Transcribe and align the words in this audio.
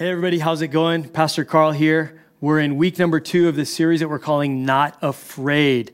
Hey, 0.00 0.08
everybody, 0.08 0.38
how's 0.38 0.62
it 0.62 0.68
going? 0.68 1.10
Pastor 1.10 1.44
Carl 1.44 1.72
here. 1.72 2.22
We're 2.40 2.58
in 2.58 2.78
week 2.78 2.98
number 2.98 3.20
two 3.20 3.48
of 3.48 3.54
this 3.54 3.70
series 3.74 4.00
that 4.00 4.08
we're 4.08 4.18
calling 4.18 4.64
Not 4.64 4.96
Afraid. 5.02 5.92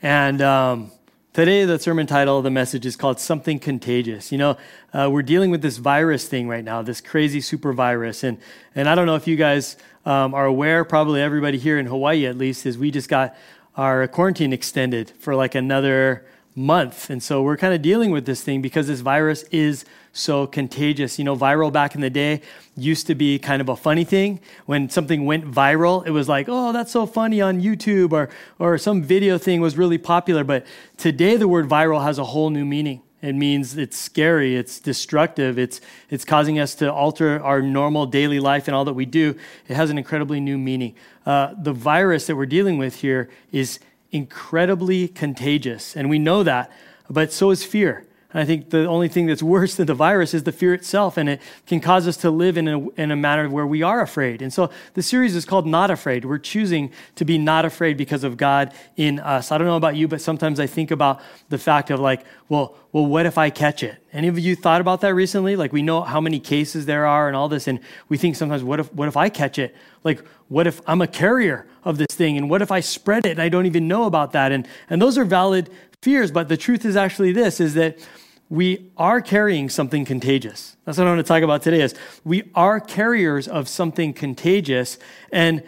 And 0.00 0.40
um, 0.40 0.92
today, 1.32 1.64
the 1.64 1.76
sermon 1.80 2.06
title 2.06 2.38
of 2.38 2.44
the 2.44 2.52
message 2.52 2.86
is 2.86 2.94
called 2.94 3.18
Something 3.18 3.58
Contagious. 3.58 4.30
You 4.30 4.38
know, 4.38 4.58
uh, 4.92 5.08
we're 5.10 5.24
dealing 5.24 5.50
with 5.50 5.60
this 5.60 5.78
virus 5.78 6.28
thing 6.28 6.46
right 6.46 6.62
now, 6.62 6.82
this 6.82 7.00
crazy 7.00 7.40
super 7.40 7.72
virus. 7.72 8.22
And, 8.22 8.38
and 8.76 8.88
I 8.88 8.94
don't 8.94 9.06
know 9.06 9.16
if 9.16 9.26
you 9.26 9.34
guys 9.34 9.76
um, 10.06 10.34
are 10.34 10.46
aware, 10.46 10.84
probably 10.84 11.20
everybody 11.20 11.58
here 11.58 11.80
in 11.80 11.86
Hawaii 11.86 12.26
at 12.26 12.38
least, 12.38 12.64
is 12.64 12.78
we 12.78 12.92
just 12.92 13.08
got 13.08 13.36
our 13.74 14.06
quarantine 14.06 14.52
extended 14.52 15.10
for 15.18 15.34
like 15.34 15.56
another 15.56 16.24
month. 16.58 17.08
And 17.08 17.22
so 17.22 17.42
we're 17.42 17.56
kind 17.56 17.72
of 17.72 17.80
dealing 17.80 18.10
with 18.10 18.26
this 18.26 18.42
thing 18.42 18.60
because 18.60 18.88
this 18.88 19.00
virus 19.00 19.44
is 19.44 19.84
so 20.12 20.46
contagious. 20.46 21.18
You 21.18 21.24
know, 21.24 21.36
viral 21.36 21.72
back 21.72 21.94
in 21.94 22.00
the 22.00 22.10
day 22.10 22.42
used 22.76 23.06
to 23.06 23.14
be 23.14 23.38
kind 23.38 23.62
of 23.62 23.68
a 23.68 23.76
funny 23.76 24.04
thing. 24.04 24.40
When 24.66 24.90
something 24.90 25.24
went 25.24 25.50
viral, 25.50 26.06
it 26.06 26.10
was 26.10 26.28
like, 26.28 26.46
oh, 26.48 26.72
that's 26.72 26.92
so 26.92 27.06
funny 27.06 27.40
on 27.40 27.62
YouTube 27.62 28.12
or, 28.12 28.28
or 28.58 28.76
some 28.76 29.02
video 29.02 29.38
thing 29.38 29.60
was 29.60 29.78
really 29.78 29.98
popular. 29.98 30.44
But 30.44 30.66
today, 30.96 31.36
the 31.36 31.48
word 31.48 31.68
viral 31.68 32.02
has 32.02 32.18
a 32.18 32.24
whole 32.24 32.50
new 32.50 32.64
meaning. 32.64 33.02
It 33.20 33.34
means 33.34 33.76
it's 33.76 33.98
scary, 33.98 34.54
it's 34.54 34.78
destructive, 34.78 35.58
it's, 35.58 35.80
it's 36.08 36.24
causing 36.24 36.60
us 36.60 36.76
to 36.76 36.92
alter 36.92 37.42
our 37.42 37.60
normal 37.60 38.06
daily 38.06 38.38
life 38.38 38.68
and 38.68 38.76
all 38.76 38.84
that 38.84 38.92
we 38.92 39.06
do. 39.06 39.36
It 39.66 39.74
has 39.74 39.90
an 39.90 39.98
incredibly 39.98 40.38
new 40.38 40.56
meaning. 40.56 40.94
Uh, 41.26 41.54
the 41.60 41.72
virus 41.72 42.26
that 42.28 42.36
we're 42.36 42.46
dealing 42.46 42.78
with 42.78 42.96
here 42.96 43.28
is 43.50 43.80
incredibly 44.10 45.08
contagious, 45.08 45.96
and 45.96 46.08
we 46.08 46.18
know 46.18 46.42
that, 46.42 46.70
but 47.10 47.32
so 47.32 47.50
is 47.50 47.64
fear. 47.64 48.04
I 48.34 48.44
think 48.44 48.68
the 48.68 48.84
only 48.84 49.08
thing 49.08 49.24
that's 49.24 49.42
worse 49.42 49.76
than 49.76 49.86
the 49.86 49.94
virus 49.94 50.34
is 50.34 50.42
the 50.42 50.52
fear 50.52 50.74
itself, 50.74 51.16
and 51.16 51.30
it 51.30 51.40
can 51.66 51.80
cause 51.80 52.06
us 52.06 52.18
to 52.18 52.30
live 52.30 52.58
in 52.58 52.68
a, 52.68 52.88
in 52.90 53.10
a 53.10 53.16
manner 53.16 53.48
where 53.48 53.66
we 53.66 53.82
are 53.82 54.02
afraid. 54.02 54.42
And 54.42 54.52
so 54.52 54.68
the 54.92 55.02
series 55.02 55.34
is 55.34 55.46
called 55.46 55.66
Not 55.66 55.90
Afraid. 55.90 56.26
We're 56.26 56.36
choosing 56.36 56.92
to 57.14 57.24
be 57.24 57.38
not 57.38 57.64
afraid 57.64 57.96
because 57.96 58.24
of 58.24 58.36
God 58.36 58.74
in 58.96 59.18
us. 59.18 59.50
I 59.50 59.56
don't 59.56 59.66
know 59.66 59.76
about 59.76 59.96
you, 59.96 60.08
but 60.08 60.20
sometimes 60.20 60.60
I 60.60 60.66
think 60.66 60.90
about 60.90 61.22
the 61.48 61.56
fact 61.56 61.90
of 61.90 62.00
like, 62.00 62.22
well, 62.50 62.76
well, 62.92 63.06
what 63.06 63.24
if 63.24 63.38
I 63.38 63.48
catch 63.48 63.82
it? 63.82 63.96
Any 64.12 64.28
of 64.28 64.38
you 64.38 64.54
thought 64.56 64.82
about 64.82 65.00
that 65.02 65.14
recently? 65.14 65.56
Like 65.56 65.72
we 65.72 65.80
know 65.80 66.02
how 66.02 66.20
many 66.20 66.38
cases 66.38 66.84
there 66.84 67.06
are 67.06 67.28
and 67.28 67.36
all 67.36 67.48
this, 67.48 67.66
and 67.66 67.80
we 68.10 68.18
think 68.18 68.36
sometimes, 68.36 68.62
what 68.62 68.78
if, 68.78 68.92
what 68.92 69.08
if 69.08 69.16
I 69.16 69.30
catch 69.30 69.58
it? 69.58 69.74
Like, 70.04 70.22
what 70.48 70.66
if 70.66 70.82
I'm 70.86 71.00
a 71.00 71.06
carrier 71.06 71.66
of 71.82 71.96
this 71.98 72.08
thing? 72.08 72.36
And 72.36 72.48
what 72.50 72.60
if 72.60 72.70
I 72.70 72.80
spread 72.80 73.26
it 73.26 73.32
and 73.32 73.42
I 73.42 73.48
don't 73.48 73.66
even 73.66 73.88
know 73.88 74.04
about 74.04 74.32
that? 74.32 74.52
And, 74.52 74.68
and 74.88 75.00
those 75.00 75.16
are 75.16 75.24
valid 75.24 75.70
fears, 76.02 76.30
but 76.30 76.48
the 76.48 76.56
truth 76.56 76.84
is 76.84 76.96
actually 76.96 77.32
this, 77.32 77.60
is 77.60 77.74
that 77.74 77.98
we 78.48 78.90
are 78.96 79.20
carrying 79.20 79.68
something 79.68 80.04
contagious. 80.04 80.76
That's 80.84 80.98
what 80.98 81.06
I 81.06 81.10
want 81.10 81.18
to 81.18 81.28
talk 81.28 81.42
about 81.42 81.62
today 81.62 81.82
is 81.82 81.94
we 82.24 82.50
are 82.54 82.80
carriers 82.80 83.46
of 83.46 83.68
something 83.68 84.14
contagious 84.14 84.98
and 85.30 85.62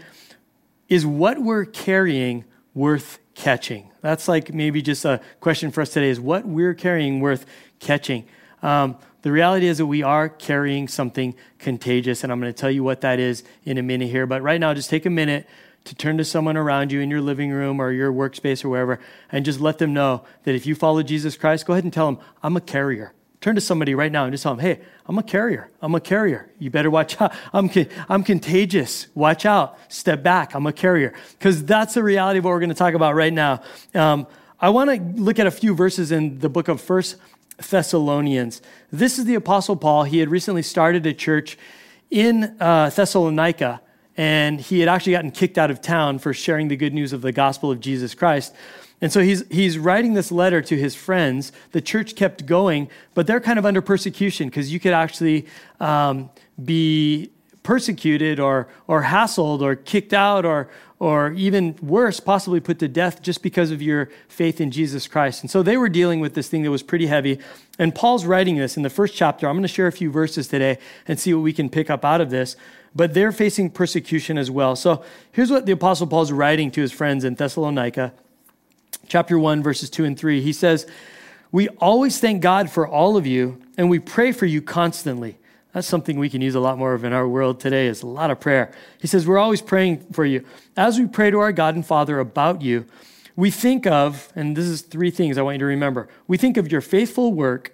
is 0.88 1.04
what 1.04 1.38
we're 1.38 1.66
carrying 1.66 2.44
worth 2.74 3.18
catching? 3.34 3.90
That's 4.00 4.28
like 4.28 4.54
maybe 4.54 4.80
just 4.80 5.04
a 5.04 5.20
question 5.40 5.70
for 5.70 5.82
us 5.82 5.90
today 5.90 6.08
is 6.08 6.20
what 6.20 6.46
we're 6.46 6.74
carrying 6.74 7.20
worth 7.20 7.44
catching? 7.78 8.26
Um, 8.62 8.96
the 9.22 9.30
reality 9.30 9.66
is 9.66 9.78
that 9.78 9.86
we 9.86 10.02
are 10.02 10.28
carrying 10.28 10.88
something 10.88 11.34
contagious, 11.58 12.22
and 12.22 12.32
I'm 12.32 12.40
going 12.40 12.52
to 12.52 12.58
tell 12.58 12.70
you 12.70 12.82
what 12.82 13.02
that 13.02 13.18
is 13.18 13.44
in 13.64 13.76
a 13.76 13.82
minute 13.82 14.08
here. 14.08 14.26
But 14.26 14.42
right 14.42 14.58
now, 14.58 14.72
just 14.72 14.88
take 14.88 15.04
a 15.04 15.10
minute 15.10 15.46
to 15.84 15.94
turn 15.94 16.18
to 16.18 16.24
someone 16.24 16.56
around 16.56 16.92
you 16.92 17.00
in 17.00 17.10
your 17.10 17.20
living 17.20 17.50
room 17.50 17.80
or 17.80 17.90
your 17.90 18.12
workspace 18.12 18.64
or 18.64 18.68
wherever 18.68 19.00
and 19.32 19.44
just 19.44 19.60
let 19.60 19.78
them 19.78 19.92
know 19.92 20.24
that 20.44 20.54
if 20.54 20.66
you 20.66 20.74
follow 20.74 21.02
Jesus 21.02 21.36
Christ, 21.36 21.66
go 21.66 21.72
ahead 21.72 21.84
and 21.84 21.92
tell 21.92 22.06
them, 22.06 22.22
I'm 22.42 22.56
a 22.56 22.60
carrier. 22.60 23.12
Turn 23.40 23.54
to 23.54 23.60
somebody 23.60 23.94
right 23.94 24.12
now 24.12 24.24
and 24.24 24.32
just 24.32 24.42
tell 24.42 24.54
them, 24.54 24.64
hey, 24.64 24.80
I'm 25.06 25.16
a 25.16 25.22
carrier. 25.22 25.70
I'm 25.80 25.94
a 25.94 26.00
carrier. 26.00 26.50
You 26.58 26.70
better 26.70 26.90
watch 26.90 27.18
out. 27.20 27.32
I'm, 27.54 27.70
I'm 28.08 28.22
contagious. 28.22 29.06
Watch 29.14 29.46
out. 29.46 29.78
Step 29.88 30.22
back. 30.22 30.54
I'm 30.54 30.66
a 30.66 30.72
carrier. 30.72 31.14
Because 31.38 31.64
that's 31.64 31.94
the 31.94 32.02
reality 32.02 32.38
of 32.38 32.44
what 32.44 32.50
we're 32.50 32.60
going 32.60 32.68
to 32.68 32.74
talk 32.74 32.92
about 32.92 33.14
right 33.14 33.32
now. 33.32 33.62
Um, 33.94 34.26
I 34.60 34.68
want 34.68 34.90
to 34.90 35.22
look 35.22 35.38
at 35.38 35.46
a 35.46 35.50
few 35.50 35.74
verses 35.74 36.12
in 36.12 36.40
the 36.40 36.50
book 36.50 36.68
of 36.68 36.82
First 36.82 37.16
Thessalonians. 37.70 38.60
This 38.92 39.18
is 39.18 39.24
the 39.24 39.36
Apostle 39.36 39.76
Paul. 39.76 40.04
He 40.04 40.18
had 40.18 40.28
recently 40.28 40.62
started 40.62 41.06
a 41.06 41.14
church 41.14 41.56
in 42.10 42.56
uh, 42.60 42.90
Thessalonica 42.90 43.80
and 44.16 44.60
he 44.60 44.80
had 44.80 44.88
actually 44.88 45.12
gotten 45.12 45.30
kicked 45.30 45.58
out 45.58 45.70
of 45.70 45.80
town 45.80 46.18
for 46.18 46.32
sharing 46.34 46.68
the 46.68 46.76
good 46.76 46.92
news 46.92 47.12
of 47.12 47.22
the 47.22 47.32
gospel 47.32 47.70
of 47.70 47.80
Jesus 47.80 48.14
Christ. 48.14 48.54
And 49.00 49.10
so 49.10 49.20
he's, 49.20 49.46
he's 49.48 49.78
writing 49.78 50.14
this 50.14 50.30
letter 50.30 50.60
to 50.60 50.76
his 50.76 50.94
friends. 50.94 51.52
The 51.72 51.80
church 51.80 52.16
kept 52.16 52.44
going, 52.44 52.90
but 53.14 53.26
they're 53.26 53.40
kind 53.40 53.58
of 53.58 53.64
under 53.64 53.80
persecution 53.80 54.48
because 54.48 54.72
you 54.72 54.78
could 54.78 54.92
actually 54.92 55.46
um, 55.80 56.28
be 56.62 57.30
persecuted 57.62 58.38
or, 58.38 58.68
or 58.86 59.04
hassled 59.04 59.62
or 59.62 59.74
kicked 59.74 60.12
out 60.12 60.44
or, 60.44 60.68
or 60.98 61.32
even 61.32 61.76
worse, 61.80 62.20
possibly 62.20 62.60
put 62.60 62.78
to 62.78 62.88
death 62.88 63.22
just 63.22 63.42
because 63.42 63.70
of 63.70 63.80
your 63.80 64.10
faith 64.28 64.60
in 64.60 64.70
Jesus 64.70 65.08
Christ. 65.08 65.42
And 65.42 65.50
so 65.50 65.62
they 65.62 65.78
were 65.78 65.88
dealing 65.88 66.20
with 66.20 66.34
this 66.34 66.48
thing 66.48 66.62
that 66.62 66.70
was 66.70 66.82
pretty 66.82 67.06
heavy. 67.06 67.38
And 67.78 67.94
Paul's 67.94 68.26
writing 68.26 68.56
this 68.56 68.76
in 68.76 68.82
the 68.82 68.90
first 68.90 69.14
chapter. 69.14 69.48
I'm 69.48 69.54
going 69.54 69.62
to 69.62 69.68
share 69.68 69.86
a 69.86 69.92
few 69.92 70.10
verses 70.10 70.48
today 70.48 70.78
and 71.08 71.18
see 71.18 71.32
what 71.32 71.42
we 71.42 71.54
can 71.54 71.70
pick 71.70 71.88
up 71.88 72.04
out 72.04 72.20
of 72.20 72.28
this 72.28 72.56
but 72.94 73.14
they're 73.14 73.32
facing 73.32 73.70
persecution 73.70 74.36
as 74.38 74.50
well. 74.50 74.76
So 74.76 75.04
here's 75.32 75.50
what 75.50 75.66
the 75.66 75.72
Apostle 75.72 76.06
Paul's 76.06 76.32
writing 76.32 76.70
to 76.72 76.80
his 76.80 76.92
friends 76.92 77.24
in 77.24 77.34
Thessalonica, 77.34 78.12
chapter 79.08 79.38
1, 79.38 79.62
verses 79.62 79.90
2 79.90 80.04
and 80.04 80.18
3. 80.18 80.40
He 80.40 80.52
says, 80.52 80.86
We 81.52 81.68
always 81.68 82.18
thank 82.18 82.42
God 82.42 82.70
for 82.70 82.86
all 82.86 83.16
of 83.16 83.26
you, 83.26 83.60
and 83.76 83.88
we 83.88 83.98
pray 83.98 84.32
for 84.32 84.46
you 84.46 84.60
constantly. 84.60 85.38
That's 85.72 85.86
something 85.86 86.18
we 86.18 86.30
can 86.30 86.40
use 86.40 86.56
a 86.56 86.60
lot 86.60 86.78
more 86.78 86.94
of 86.94 87.04
in 87.04 87.12
our 87.12 87.28
world 87.28 87.60
today 87.60 87.86
is 87.86 88.02
a 88.02 88.06
lot 88.06 88.30
of 88.30 88.40
prayer. 88.40 88.72
He 89.00 89.06
says, 89.06 89.26
We're 89.26 89.38
always 89.38 89.62
praying 89.62 89.98
for 90.12 90.24
you. 90.24 90.44
As 90.76 90.98
we 90.98 91.06
pray 91.06 91.30
to 91.30 91.38
our 91.38 91.52
God 91.52 91.76
and 91.76 91.86
Father 91.86 92.18
about 92.18 92.60
you, 92.62 92.86
we 93.36 93.50
think 93.50 93.86
of, 93.86 94.32
and 94.34 94.56
this 94.56 94.66
is 94.66 94.82
three 94.82 95.10
things 95.10 95.38
I 95.38 95.42
want 95.42 95.54
you 95.54 95.60
to 95.60 95.66
remember. 95.66 96.08
We 96.26 96.36
think 96.36 96.56
of 96.56 96.70
your 96.72 96.80
faithful 96.80 97.32
work, 97.32 97.72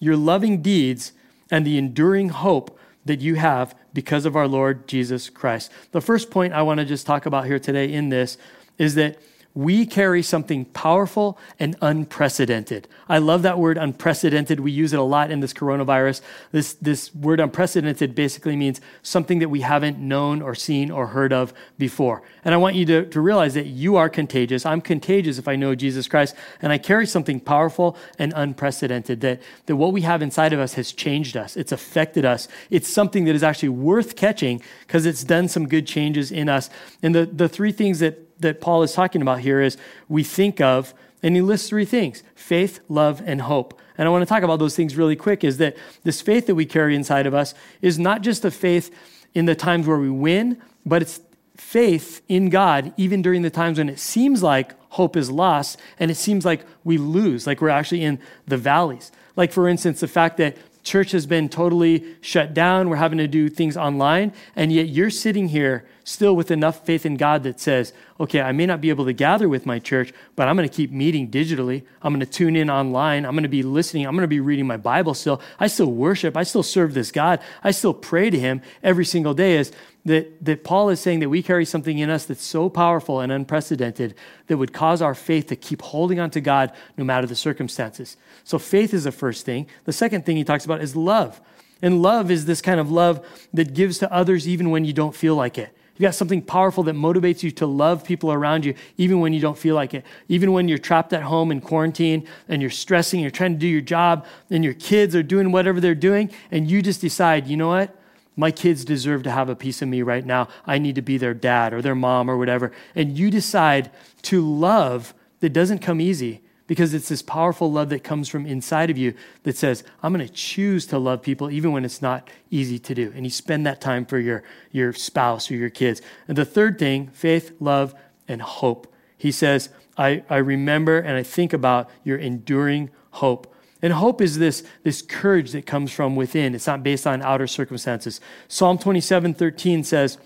your 0.00 0.16
loving 0.16 0.60
deeds, 0.60 1.12
and 1.50 1.64
the 1.64 1.78
enduring 1.78 2.30
hope 2.30 2.75
that 3.06 3.20
you 3.20 3.36
have 3.36 3.74
because 3.94 4.26
of 4.26 4.36
our 4.36 4.46
Lord 4.46 4.86
Jesus 4.86 5.30
Christ. 5.30 5.72
The 5.92 6.00
first 6.00 6.30
point 6.30 6.52
I 6.52 6.62
want 6.62 6.78
to 6.78 6.84
just 6.84 7.06
talk 7.06 7.24
about 7.24 7.46
here 7.46 7.58
today 7.58 7.92
in 7.92 8.10
this 8.10 8.36
is 8.78 8.94
that 8.96 9.18
we 9.56 9.86
carry 9.86 10.22
something 10.22 10.66
powerful 10.66 11.38
and 11.58 11.76
unprecedented. 11.80 12.86
I 13.08 13.16
love 13.16 13.40
that 13.42 13.58
word 13.58 13.78
unprecedented. 13.78 14.60
We 14.60 14.70
use 14.70 14.92
it 14.92 14.98
a 14.98 15.02
lot 15.02 15.30
in 15.30 15.40
this 15.40 15.54
coronavirus. 15.54 16.20
This, 16.52 16.74
this 16.74 17.14
word 17.14 17.40
unprecedented 17.40 18.14
basically 18.14 18.54
means 18.54 18.82
something 19.02 19.38
that 19.38 19.48
we 19.48 19.62
haven't 19.62 19.98
known 19.98 20.42
or 20.42 20.54
seen 20.54 20.90
or 20.90 21.06
heard 21.06 21.32
of 21.32 21.54
before. 21.78 22.22
And 22.44 22.52
I 22.52 22.58
want 22.58 22.76
you 22.76 22.84
to, 22.84 23.06
to 23.06 23.18
realize 23.18 23.54
that 23.54 23.64
you 23.64 23.96
are 23.96 24.10
contagious. 24.10 24.66
I'm 24.66 24.82
contagious 24.82 25.38
if 25.38 25.48
I 25.48 25.56
know 25.56 25.74
Jesus 25.74 26.06
Christ. 26.06 26.36
And 26.60 26.70
I 26.70 26.76
carry 26.76 27.06
something 27.06 27.40
powerful 27.40 27.96
and 28.18 28.34
unprecedented 28.36 29.22
that, 29.22 29.40
that 29.64 29.76
what 29.76 29.94
we 29.94 30.02
have 30.02 30.20
inside 30.20 30.52
of 30.52 30.60
us 30.60 30.74
has 30.74 30.92
changed 30.92 31.34
us. 31.34 31.56
It's 31.56 31.72
affected 31.72 32.26
us. 32.26 32.46
It's 32.68 32.92
something 32.92 33.24
that 33.24 33.34
is 33.34 33.42
actually 33.42 33.70
worth 33.70 34.16
catching 34.16 34.60
because 34.86 35.06
it's 35.06 35.24
done 35.24 35.48
some 35.48 35.66
good 35.66 35.86
changes 35.86 36.30
in 36.30 36.50
us. 36.50 36.68
And 37.02 37.14
the, 37.14 37.24
the 37.24 37.48
three 37.48 37.72
things 37.72 38.00
that 38.00 38.25
that 38.40 38.60
Paul 38.60 38.82
is 38.82 38.92
talking 38.92 39.22
about 39.22 39.40
here 39.40 39.60
is 39.60 39.76
we 40.08 40.22
think 40.22 40.60
of, 40.60 40.94
and 41.22 41.34
he 41.34 41.42
lists 41.42 41.68
three 41.68 41.84
things 41.84 42.22
faith, 42.34 42.80
love, 42.88 43.22
and 43.24 43.42
hope. 43.42 43.80
And 43.98 44.06
I 44.06 44.10
want 44.10 44.22
to 44.22 44.26
talk 44.26 44.42
about 44.42 44.58
those 44.58 44.76
things 44.76 44.96
really 44.96 45.16
quick 45.16 45.42
is 45.42 45.58
that 45.58 45.76
this 46.04 46.20
faith 46.20 46.46
that 46.46 46.54
we 46.54 46.66
carry 46.66 46.94
inside 46.94 47.26
of 47.26 47.34
us 47.34 47.54
is 47.80 47.98
not 47.98 48.22
just 48.22 48.44
a 48.44 48.50
faith 48.50 48.94
in 49.34 49.46
the 49.46 49.54
times 49.54 49.86
where 49.86 49.98
we 49.98 50.10
win, 50.10 50.60
but 50.84 51.02
it's 51.02 51.20
faith 51.56 52.22
in 52.28 52.50
God, 52.50 52.92
even 52.96 53.22
during 53.22 53.42
the 53.42 53.50
times 53.50 53.78
when 53.78 53.88
it 53.88 53.98
seems 53.98 54.42
like 54.42 54.74
hope 54.90 55.16
is 55.16 55.30
lost 55.30 55.78
and 55.98 56.10
it 56.10 56.16
seems 56.16 56.44
like 56.44 56.64
we 56.84 56.98
lose, 56.98 57.46
like 57.46 57.60
we're 57.60 57.68
actually 57.68 58.02
in 58.02 58.18
the 58.46 58.56
valleys. 58.56 59.10
Like, 59.34 59.52
for 59.52 59.68
instance, 59.68 60.00
the 60.00 60.08
fact 60.08 60.36
that 60.38 60.56
church 60.86 61.10
has 61.10 61.26
been 61.26 61.48
totally 61.48 62.04
shut 62.20 62.54
down, 62.54 62.88
we're 62.88 62.96
having 62.96 63.18
to 63.18 63.26
do 63.26 63.48
things 63.48 63.76
online, 63.76 64.32
and 64.54 64.72
yet 64.72 64.88
you're 64.88 65.10
sitting 65.10 65.48
here 65.48 65.84
still 66.04 66.36
with 66.36 66.52
enough 66.52 66.86
faith 66.86 67.04
in 67.04 67.16
God 67.16 67.42
that 67.42 67.58
says, 67.58 67.92
okay, 68.20 68.40
I 68.40 68.52
may 68.52 68.64
not 68.64 68.80
be 68.80 68.90
able 68.90 69.04
to 69.06 69.12
gather 69.12 69.48
with 69.48 69.66
my 69.66 69.80
church, 69.80 70.12
but 70.36 70.46
I'm 70.46 70.56
going 70.56 70.68
to 70.68 70.74
keep 70.74 70.92
meeting 70.92 71.28
digitally. 71.28 71.82
I'm 72.00 72.12
going 72.12 72.24
to 72.24 72.32
tune 72.32 72.54
in 72.54 72.70
online. 72.70 73.26
I'm 73.26 73.32
going 73.32 73.42
to 73.42 73.48
be 73.48 73.64
listening. 73.64 74.06
I'm 74.06 74.14
going 74.14 74.22
to 74.22 74.28
be 74.28 74.38
reading 74.38 74.66
my 74.68 74.76
Bible 74.76 75.14
still. 75.14 75.42
I 75.58 75.66
still 75.66 75.90
worship. 75.90 76.36
I 76.36 76.44
still 76.44 76.62
serve 76.62 76.94
this 76.94 77.10
God. 77.10 77.40
I 77.64 77.72
still 77.72 77.92
pray 77.92 78.30
to 78.30 78.38
Him 78.38 78.62
every 78.84 79.04
single 79.04 79.34
day. 79.34 79.56
Is 79.56 79.72
that, 80.06 80.44
that 80.44 80.62
Paul 80.62 80.88
is 80.88 81.00
saying 81.00 81.20
that 81.20 81.28
we 81.28 81.42
carry 81.42 81.64
something 81.64 81.98
in 81.98 82.08
us 82.08 82.24
that's 82.24 82.44
so 82.44 82.68
powerful 82.68 83.20
and 83.20 83.32
unprecedented 83.32 84.14
that 84.46 84.56
would 84.56 84.72
cause 84.72 85.02
our 85.02 85.14
faith 85.14 85.48
to 85.48 85.56
keep 85.56 85.82
holding 85.82 86.20
on 86.20 86.30
to 86.30 86.40
God 86.40 86.72
no 86.96 87.04
matter 87.04 87.26
the 87.26 87.34
circumstances. 87.34 88.16
So 88.44 88.58
faith 88.58 88.94
is 88.94 89.04
the 89.04 89.12
first 89.12 89.44
thing. 89.44 89.66
The 89.84 89.92
second 89.92 90.24
thing 90.24 90.36
he 90.36 90.44
talks 90.44 90.64
about 90.64 90.80
is 90.80 90.94
love. 90.94 91.40
And 91.82 92.02
love 92.02 92.30
is 92.30 92.46
this 92.46 92.62
kind 92.62 92.78
of 92.78 92.90
love 92.90 93.26
that 93.52 93.74
gives 93.74 93.98
to 93.98 94.12
others 94.12 94.48
even 94.48 94.70
when 94.70 94.84
you 94.84 94.92
don't 94.92 95.14
feel 95.14 95.34
like 95.34 95.58
it. 95.58 95.76
You 95.96 96.02
got 96.02 96.14
something 96.14 96.42
powerful 96.42 96.84
that 96.84 96.94
motivates 96.94 97.42
you 97.42 97.50
to 97.52 97.66
love 97.66 98.04
people 98.04 98.30
around 98.30 98.64
you, 98.64 98.74
even 98.98 99.18
when 99.18 99.32
you 99.32 99.40
don't 99.40 99.58
feel 99.58 99.74
like 99.74 99.92
it. 99.92 100.04
Even 100.28 100.52
when 100.52 100.68
you're 100.68 100.78
trapped 100.78 101.12
at 101.14 101.22
home 101.22 101.50
in 101.50 101.60
quarantine 101.60 102.28
and 102.48 102.60
you're 102.60 102.70
stressing, 102.70 103.18
you're 103.18 103.30
trying 103.30 103.54
to 103.54 103.58
do 103.58 103.66
your 103.66 103.80
job, 103.80 104.26
and 104.50 104.62
your 104.62 104.74
kids 104.74 105.16
are 105.16 105.22
doing 105.22 105.52
whatever 105.52 105.80
they're 105.80 105.94
doing, 105.94 106.30
and 106.50 106.70
you 106.70 106.82
just 106.82 107.00
decide, 107.00 107.46
you 107.46 107.56
know 107.56 107.68
what? 107.68 107.96
My 108.36 108.50
kids 108.50 108.84
deserve 108.84 109.22
to 109.22 109.30
have 109.30 109.48
a 109.48 109.56
piece 109.56 109.80
of 109.80 109.88
me 109.88 110.02
right 110.02 110.24
now. 110.24 110.48
I 110.66 110.78
need 110.78 110.94
to 110.96 111.02
be 111.02 111.16
their 111.16 111.34
dad 111.34 111.72
or 111.72 111.80
their 111.80 111.94
mom 111.94 112.30
or 112.30 112.36
whatever. 112.36 112.70
And 112.94 113.18
you 113.18 113.30
decide 113.30 113.90
to 114.22 114.40
love 114.40 115.14
that 115.40 115.54
doesn't 115.54 115.78
come 115.78 116.00
easy 116.00 116.42
because 116.66 116.92
it's 116.94 117.08
this 117.08 117.22
powerful 117.22 117.70
love 117.70 117.88
that 117.90 118.02
comes 118.02 118.28
from 118.28 118.44
inside 118.44 118.90
of 118.90 118.98
you 118.98 119.14
that 119.44 119.56
says, 119.56 119.84
I'm 120.02 120.12
going 120.12 120.26
to 120.26 120.32
choose 120.32 120.86
to 120.86 120.98
love 120.98 121.22
people 121.22 121.50
even 121.50 121.72
when 121.72 121.84
it's 121.84 122.02
not 122.02 122.28
easy 122.50 122.78
to 122.80 122.94
do. 122.94 123.12
And 123.14 123.24
you 123.24 123.30
spend 123.30 123.66
that 123.66 123.80
time 123.80 124.04
for 124.04 124.18
your, 124.18 124.42
your 124.72 124.92
spouse 124.92 125.50
or 125.50 125.54
your 125.54 125.70
kids. 125.70 126.02
And 126.28 126.36
the 126.36 126.44
third 126.44 126.78
thing 126.78 127.08
faith, 127.08 127.52
love, 127.60 127.94
and 128.28 128.42
hope. 128.42 128.92
He 129.16 129.30
says, 129.30 129.70
I, 129.96 130.24
I 130.28 130.38
remember 130.38 130.98
and 130.98 131.16
I 131.16 131.22
think 131.22 131.52
about 131.52 131.88
your 132.04 132.18
enduring 132.18 132.90
hope. 133.12 133.52
And 133.82 133.92
hope 133.92 134.20
is 134.20 134.38
this, 134.38 134.64
this 134.82 135.02
courage 135.02 135.52
that 135.52 135.66
comes 135.66 135.92
from 135.92 136.16
within. 136.16 136.54
It's 136.54 136.66
not 136.66 136.82
based 136.82 137.06
on 137.06 137.22
outer 137.22 137.46
circumstances. 137.46 138.20
Psalm 138.48 138.78
27 138.78 139.34
13 139.34 139.84
says, 139.84 140.18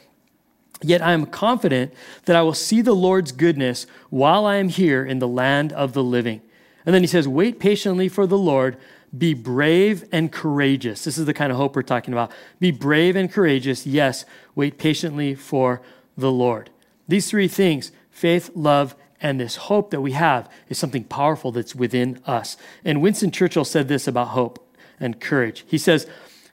Yet 0.82 1.02
I 1.02 1.12
am 1.12 1.26
confident 1.26 1.92
that 2.24 2.36
I 2.36 2.42
will 2.42 2.54
see 2.54 2.80
the 2.80 2.94
Lord's 2.94 3.32
goodness 3.32 3.86
while 4.08 4.46
I 4.46 4.56
am 4.56 4.68
here 4.68 5.04
in 5.04 5.18
the 5.18 5.28
land 5.28 5.72
of 5.72 5.92
the 5.92 6.02
living. 6.02 6.40
And 6.86 6.94
then 6.94 7.02
he 7.02 7.08
says, 7.08 7.28
Wait 7.28 7.58
patiently 7.58 8.08
for 8.08 8.26
the 8.26 8.38
Lord. 8.38 8.76
Be 9.16 9.34
brave 9.34 10.04
and 10.12 10.30
courageous. 10.30 11.02
This 11.02 11.18
is 11.18 11.26
the 11.26 11.34
kind 11.34 11.50
of 11.50 11.58
hope 11.58 11.74
we're 11.74 11.82
talking 11.82 12.14
about. 12.14 12.30
Be 12.60 12.70
brave 12.70 13.16
and 13.16 13.30
courageous. 13.30 13.84
Yes, 13.84 14.24
wait 14.54 14.78
patiently 14.78 15.34
for 15.34 15.82
the 16.16 16.30
Lord. 16.30 16.70
These 17.08 17.28
three 17.28 17.48
things 17.48 17.90
faith, 18.10 18.50
love, 18.54 18.94
and 19.20 19.40
this 19.40 19.56
hope 19.56 19.90
that 19.90 20.00
we 20.00 20.12
have 20.12 20.50
is 20.68 20.78
something 20.78 21.04
powerful 21.04 21.52
that's 21.52 21.74
within 21.74 22.20
us. 22.26 22.56
And 22.84 23.02
Winston 23.02 23.30
Churchill 23.30 23.64
said 23.64 23.88
this 23.88 24.08
about 24.08 24.28
hope 24.28 24.66
and 24.98 25.20
courage. 25.20 25.64
He 25.66 25.78
says, 25.78 26.06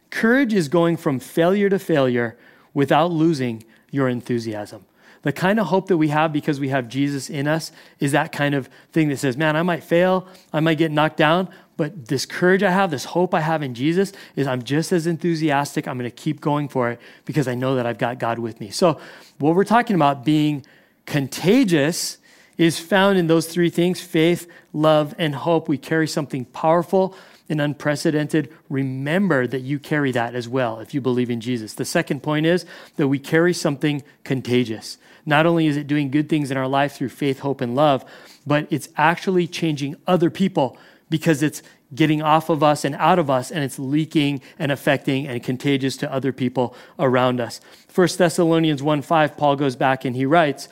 Courage 0.10 0.54
is 0.54 0.70
going 0.70 0.98
from 0.98 1.20
failure 1.20 1.70
to 1.70 1.80
failure 1.80 2.38
without 2.74 3.12
losing 3.12 3.64
your 3.92 4.08
enthusiasm. 4.08 4.86
The 5.24 5.34
kind 5.34 5.60
of 5.60 5.68
hope 5.68 5.88
that 5.88 5.98
we 5.98 6.10
have 6.10 6.32
because 6.32 6.60
we 6.60 6.70
have 6.70 6.88
Jesus 6.88 7.30
in 7.30 7.48
us 7.48 7.72
is 8.00 8.14
that 8.14 8.32
kind 8.32 8.56
of 8.56 8.70
thing 8.94 9.10
that 9.10 9.18
says, 9.18 9.36
man, 9.36 9.58
I 9.58 9.64
might 9.64 9.84
fail, 9.84 10.28
I 10.54 10.60
might 10.62 10.78
get 10.78 10.92
knocked 10.92 11.18
down, 11.18 11.50
but 11.76 12.08
this 12.08 12.26
courage 12.26 12.64
I 12.64 12.72
have, 12.72 12.92
this 12.92 13.06
hope 13.06 13.34
I 13.34 13.42
have 13.42 13.62
in 13.62 13.74
Jesus 13.74 14.14
is 14.36 14.48
I'm 14.48 14.64
just 14.64 14.92
as 14.92 15.06
enthusiastic. 15.06 15.88
I'm 15.88 15.98
going 15.98 16.10
to 16.10 16.16
keep 16.16 16.40
going 16.40 16.70
for 16.70 16.92
it 16.92 17.00
because 17.26 17.48
I 17.48 17.56
know 17.56 17.76
that 17.76 17.86
I've 17.86 17.98
got 17.98 18.20
God 18.20 18.40
with 18.40 18.60
me. 18.60 18.70
So, 18.70 19.00
what 19.38 19.56
we're 19.56 19.64
talking 19.64 19.96
about 19.96 20.24
being 20.24 20.66
contagious 21.06 22.18
is 22.58 22.80
found 22.80 23.18
in 23.18 23.28
those 23.28 23.48
three 23.48 23.70
things 23.70 24.02
faith, 24.02 24.50
love, 24.74 25.14
and 25.18 25.36
hope. 25.36 25.68
We 25.68 25.78
carry 25.78 26.08
something 26.08 26.46
powerful 26.46 27.16
and 27.50 27.62
unprecedented. 27.62 28.54
Remember 28.70 29.48
that 29.48 29.62
you 29.62 29.80
carry 29.80 30.12
that 30.12 30.36
as 30.36 30.50
well 30.50 30.80
if 30.80 30.94
you 30.94 31.02
believe 31.02 31.30
in 31.30 31.40
Jesus. 31.40 31.74
The 31.74 31.86
second 31.86 32.24
point 32.24 32.46
is 32.46 32.66
that 32.98 33.08
we 33.08 33.20
carry 33.20 33.54
something 33.54 34.04
contagious. 34.24 34.98
Not 35.26 35.46
only 35.46 35.68
is 35.68 35.78
it 35.78 35.88
doing 35.88 36.10
good 36.10 36.30
things 36.30 36.52
in 36.52 36.58
our 36.58 36.68
life 36.68 36.94
through 36.94 37.10
faith, 37.10 37.40
hope, 37.40 37.62
and 37.62 37.76
love, 37.76 38.04
but 38.46 38.68
it's 38.70 38.90
actually 38.98 39.48
changing 39.48 39.96
other 40.08 40.30
people 40.30 40.78
because 41.10 41.44
it's 41.44 41.62
getting 41.96 42.22
off 42.22 42.50
of 42.50 42.64
us 42.64 42.84
and 42.84 42.96
out 42.96 43.20
of 43.20 43.30
us 43.30 43.50
and 43.50 43.64
it's 43.64 43.80
leaking 43.80 44.42
and 44.60 44.72
affecting 44.72 45.28
and 45.28 45.42
contagious 45.44 45.96
to 45.98 46.12
other 46.12 46.34
people 46.34 46.76
around 47.00 47.40
us. 47.40 47.62
1 47.94 48.08
Thessalonians 48.18 48.84
1 48.84 49.02
5, 49.02 49.38
Paul 49.38 49.56
goes 49.56 49.76
back 49.76 50.04
and 50.04 50.16
he 50.16 50.26
writes, 50.26 50.68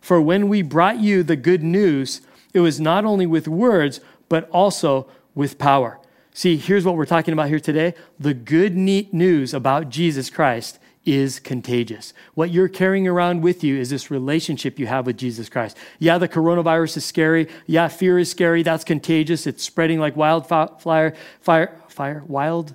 For 0.00 0.20
when 0.20 0.48
we 0.48 0.62
brought 0.62 1.00
you 1.00 1.22
the 1.22 1.36
good 1.36 1.62
news, 1.62 2.20
it 2.52 2.60
was 2.60 2.80
not 2.80 3.04
only 3.04 3.26
with 3.26 3.48
words, 3.48 4.00
but 4.28 4.48
also 4.50 5.08
with 5.34 5.58
power. 5.58 6.00
See, 6.32 6.56
here's 6.56 6.84
what 6.84 6.96
we're 6.96 7.06
talking 7.06 7.32
about 7.32 7.48
here 7.48 7.60
today. 7.60 7.94
The 8.18 8.34
good 8.34 8.76
news 8.76 9.54
about 9.54 9.88
Jesus 9.88 10.28
Christ 10.30 10.78
is 11.06 11.38
contagious. 11.38 12.12
What 12.34 12.50
you're 12.50 12.68
carrying 12.68 13.06
around 13.06 13.40
with 13.40 13.62
you 13.62 13.78
is 13.78 13.90
this 13.90 14.10
relationship 14.10 14.78
you 14.78 14.86
have 14.88 15.06
with 15.06 15.16
Jesus 15.16 15.48
Christ. 15.48 15.76
Yeah, 15.98 16.18
the 16.18 16.28
coronavirus 16.28 16.96
is 16.96 17.04
scary. 17.04 17.48
Yeah, 17.66 17.88
fear 17.88 18.18
is 18.18 18.30
scary. 18.30 18.62
That's 18.62 18.84
contagious. 18.84 19.46
It's 19.46 19.62
spreading 19.62 20.00
like 20.00 20.16
wildfire, 20.16 21.14
fire, 21.40 21.80
fire, 21.88 22.22
wild 22.26 22.74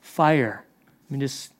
fire. 0.00 0.64
Let 1.08 1.12
me 1.12 1.20
just 1.20 1.52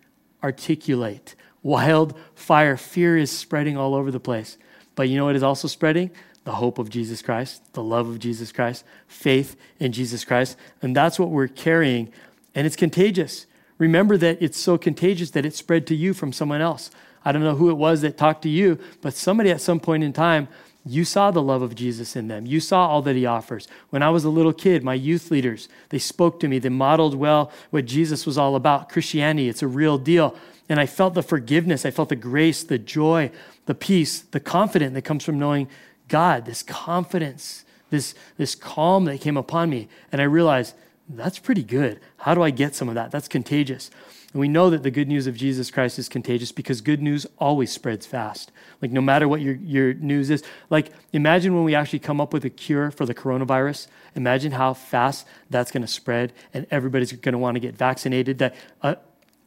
articulate. 0.42 1.36
Wildfire. 1.62 2.76
Fear 2.76 3.16
is 3.16 3.30
spreading 3.30 3.76
all 3.76 3.94
over 3.94 4.10
the 4.10 4.20
place. 4.20 4.58
But 5.00 5.08
you 5.08 5.16
know 5.16 5.24
what 5.24 5.34
is 5.34 5.42
also 5.42 5.66
spreading? 5.66 6.10
the 6.44 6.52
hope 6.52 6.78
of 6.78 6.90
Jesus 6.90 7.22
Christ, 7.22 7.62
the 7.72 7.82
love 7.82 8.06
of 8.06 8.18
Jesus 8.18 8.52
Christ, 8.52 8.84
faith 9.06 9.56
in 9.78 9.92
Jesus 9.92 10.26
Christ. 10.26 10.58
And 10.82 10.94
that's 10.94 11.18
what 11.18 11.30
we're 11.30 11.48
carrying. 11.48 12.12
And 12.54 12.66
it's 12.66 12.76
contagious. 12.76 13.46
Remember 13.78 14.18
that 14.18 14.42
it's 14.42 14.58
so 14.58 14.76
contagious 14.76 15.30
that 15.30 15.46
it 15.46 15.54
spread 15.54 15.86
to 15.86 15.94
you 15.94 16.12
from 16.12 16.34
someone 16.34 16.60
else. 16.60 16.90
I 17.24 17.32
don't 17.32 17.42
know 17.42 17.54
who 17.54 17.70
it 17.70 17.78
was 17.78 18.02
that 18.02 18.18
talked 18.18 18.42
to 18.42 18.50
you, 18.50 18.78
but 19.00 19.14
somebody 19.14 19.50
at 19.50 19.62
some 19.62 19.80
point 19.80 20.04
in 20.04 20.12
time, 20.12 20.48
you 20.84 21.06
saw 21.06 21.30
the 21.30 21.42
love 21.42 21.62
of 21.62 21.74
Jesus 21.74 22.14
in 22.14 22.28
them. 22.28 22.44
You 22.44 22.60
saw 22.60 22.86
all 22.86 23.00
that 23.02 23.16
he 23.16 23.24
offers. 23.24 23.66
When 23.90 24.02
I 24.02 24.10
was 24.10 24.24
a 24.24 24.30
little 24.30 24.52
kid, 24.52 24.84
my 24.84 24.94
youth 24.94 25.30
leaders, 25.30 25.68
they 25.88 25.98
spoke 25.98 26.40
to 26.40 26.48
me. 26.48 26.58
They 26.58 26.68
modeled 26.68 27.14
well 27.14 27.50
what 27.70 27.86
Jesus 27.86 28.26
was 28.26 28.36
all 28.36 28.54
about. 28.54 28.90
Christianity, 28.90 29.48
it's 29.48 29.62
a 29.62 29.68
real 29.68 29.98
deal. 29.98 30.36
And 30.70 30.78
I 30.78 30.86
felt 30.86 31.14
the 31.14 31.22
forgiveness, 31.22 31.84
I 31.84 31.90
felt 31.90 32.10
the 32.10 32.16
grace, 32.16 32.62
the 32.62 32.78
joy, 32.78 33.30
the 33.70 33.74
peace, 33.76 34.22
the 34.22 34.40
confidence 34.40 34.94
that 34.94 35.02
comes 35.02 35.22
from 35.22 35.38
knowing 35.38 35.68
God, 36.08 36.44
this 36.44 36.60
confidence, 36.60 37.64
this, 37.90 38.16
this 38.36 38.56
calm 38.56 39.04
that 39.04 39.20
came 39.20 39.36
upon 39.36 39.70
me. 39.70 39.86
And 40.10 40.20
I 40.20 40.24
realized 40.24 40.74
that's 41.08 41.38
pretty 41.38 41.62
good. 41.62 42.00
How 42.16 42.34
do 42.34 42.42
I 42.42 42.50
get 42.50 42.74
some 42.74 42.88
of 42.88 42.96
that? 42.96 43.12
That's 43.12 43.28
contagious. 43.28 43.88
And 44.32 44.40
we 44.40 44.48
know 44.48 44.70
that 44.70 44.82
the 44.82 44.90
good 44.90 45.06
news 45.06 45.28
of 45.28 45.36
Jesus 45.36 45.70
Christ 45.70 46.00
is 46.00 46.08
contagious 46.08 46.50
because 46.50 46.80
good 46.80 47.00
news 47.00 47.28
always 47.38 47.70
spreads 47.70 48.06
fast. 48.06 48.50
Like, 48.82 48.90
no 48.90 49.00
matter 49.00 49.28
what 49.28 49.40
your, 49.40 49.54
your 49.54 49.94
news 49.94 50.30
is, 50.30 50.42
like, 50.68 50.90
imagine 51.12 51.54
when 51.54 51.62
we 51.62 51.76
actually 51.76 52.00
come 52.00 52.20
up 52.20 52.32
with 52.32 52.44
a 52.44 52.50
cure 52.50 52.90
for 52.90 53.06
the 53.06 53.14
coronavirus. 53.14 53.86
Imagine 54.16 54.50
how 54.50 54.74
fast 54.74 55.28
that's 55.48 55.70
going 55.70 55.82
to 55.82 55.86
spread, 55.86 56.32
and 56.52 56.66
everybody's 56.72 57.12
going 57.12 57.34
to 57.34 57.38
want 57.38 57.54
to 57.54 57.60
get 57.60 57.76
vaccinated. 57.76 58.38
That 58.38 58.56
a, 58.82 58.96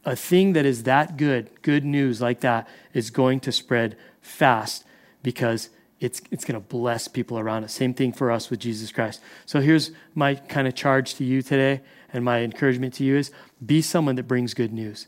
a 0.06 0.16
thing 0.16 0.54
that 0.54 0.64
is 0.64 0.84
that 0.84 1.18
good, 1.18 1.50
good 1.60 1.84
news 1.84 2.22
like 2.22 2.40
that, 2.40 2.66
is 2.94 3.10
going 3.10 3.40
to 3.40 3.52
spread 3.52 3.98
fast 4.24 4.84
because 5.22 5.70
it's, 6.00 6.20
it's 6.30 6.44
going 6.44 6.60
to 6.60 6.66
bless 6.66 7.08
people 7.08 7.38
around 7.38 7.64
us. 7.64 7.72
Same 7.72 7.94
thing 7.94 8.12
for 8.12 8.30
us 8.30 8.50
with 8.50 8.60
Jesus 8.60 8.90
Christ. 8.90 9.20
So 9.46 9.60
here's 9.60 9.90
my 10.14 10.34
kind 10.34 10.66
of 10.66 10.74
charge 10.74 11.14
to 11.16 11.24
you 11.24 11.42
today, 11.42 11.82
and 12.12 12.24
my 12.24 12.40
encouragement 12.40 12.94
to 12.94 13.04
you 13.04 13.16
is 13.16 13.30
be 13.64 13.80
someone 13.80 14.16
that 14.16 14.24
brings 14.24 14.54
good 14.54 14.72
news. 14.72 15.06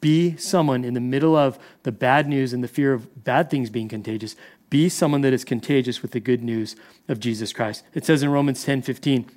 Be 0.00 0.36
someone 0.36 0.84
in 0.84 0.94
the 0.94 1.00
middle 1.00 1.34
of 1.34 1.58
the 1.82 1.92
bad 1.92 2.28
news 2.28 2.52
and 2.52 2.62
the 2.62 2.68
fear 2.68 2.92
of 2.92 3.24
bad 3.24 3.50
things 3.50 3.68
being 3.68 3.88
contagious. 3.88 4.36
Be 4.70 4.88
someone 4.88 5.22
that 5.22 5.32
is 5.32 5.44
contagious 5.44 6.02
with 6.02 6.12
the 6.12 6.20
good 6.20 6.42
news 6.42 6.76
of 7.08 7.20
Jesus 7.20 7.52
Christ. 7.52 7.84
It 7.94 8.04
says 8.04 8.22
in 8.22 8.30
Romans 8.30 8.64
10 8.64 8.82
15, 8.82 9.30